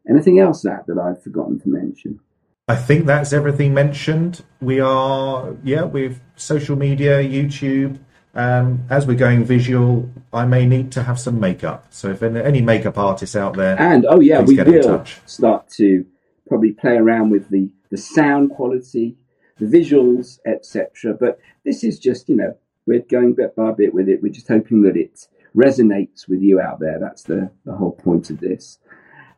Anything 0.07 0.39
else 0.39 0.61
that 0.61 0.85
that 0.87 0.97
I've 0.97 1.23
forgotten 1.23 1.59
to 1.61 1.69
mention? 1.69 2.19
I 2.67 2.75
think 2.75 3.05
that's 3.05 3.31
everything 3.31 3.75
mentioned. 3.75 4.43
We 4.59 4.79
are, 4.79 5.55
yeah, 5.63 5.83
with 5.83 6.19
social 6.35 6.75
media, 6.75 7.21
YouTube. 7.21 7.99
Um, 8.33 8.85
as 8.89 9.05
we're 9.05 9.15
going 9.17 9.45
visual, 9.45 10.09
I 10.33 10.45
may 10.45 10.65
need 10.65 10.91
to 10.93 11.03
have 11.03 11.19
some 11.19 11.39
makeup. 11.39 11.85
So 11.91 12.09
if 12.09 12.23
any 12.23 12.61
makeup 12.61 12.97
artists 12.97 13.35
out 13.35 13.55
there, 13.55 13.79
and 13.79 14.05
oh 14.09 14.19
yeah, 14.19 14.41
we 14.41 14.57
will 14.57 14.81
touch. 14.81 15.21
start 15.25 15.69
to 15.77 16.05
probably 16.47 16.71
play 16.71 16.97
around 16.97 17.29
with 17.29 17.49
the 17.49 17.69
the 17.91 17.97
sound 17.97 18.49
quality, 18.49 19.15
the 19.57 19.65
visuals, 19.67 20.39
etc. 20.45 21.13
But 21.13 21.39
this 21.63 21.83
is 21.83 21.99
just, 21.99 22.27
you 22.27 22.35
know, 22.35 22.57
we're 22.85 22.99
going 22.99 23.35
bit 23.35 23.55
by 23.55 23.71
bit 23.71 23.93
with 23.93 24.09
it. 24.09 24.21
We're 24.21 24.33
just 24.33 24.47
hoping 24.47 24.81
that 24.81 24.97
it 24.97 25.27
resonates 25.55 26.27
with 26.27 26.41
you 26.41 26.59
out 26.59 26.79
there. 26.79 26.99
That's 26.99 27.23
the, 27.23 27.51
the 27.63 27.73
whole 27.73 27.93
point 27.93 28.29
of 28.31 28.39
this. 28.39 28.79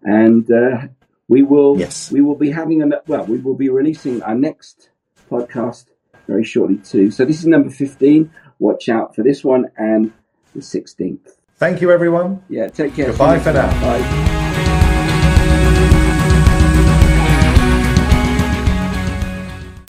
And 0.02 0.50
uh, 0.50 0.88
we 1.28 1.44
will 1.44 1.80
yes. 1.80 2.12
we 2.12 2.22
will 2.22 2.36
be 2.36 2.52
having 2.52 2.82
a 2.82 3.02
well, 3.08 3.26
we 3.26 3.38
will 3.38 3.56
be 3.56 3.70
releasing 3.70 4.22
our 4.24 4.36
next 4.36 4.90
podcast 5.30 5.86
very 6.28 6.44
shortly 6.44 6.78
too. 6.78 7.12
So 7.12 7.26
this 7.26 7.40
is 7.40 7.46
number 7.46 7.70
fifteen. 7.70 8.32
Watch 8.60 8.90
out 8.90 9.16
for 9.16 9.24
this 9.24 9.44
one 9.44 9.70
and 9.78 10.12
the 10.56 10.62
sixteenth. 10.62 11.38
Thank 11.58 11.82
you, 11.82 11.92
everyone. 11.92 12.44
Yeah, 12.50 12.68
take 12.68 12.96
care. 12.96 13.08
Goodbye 13.08 13.40
for 13.40 13.54
now. 13.54 13.70
Bye. 13.82 14.37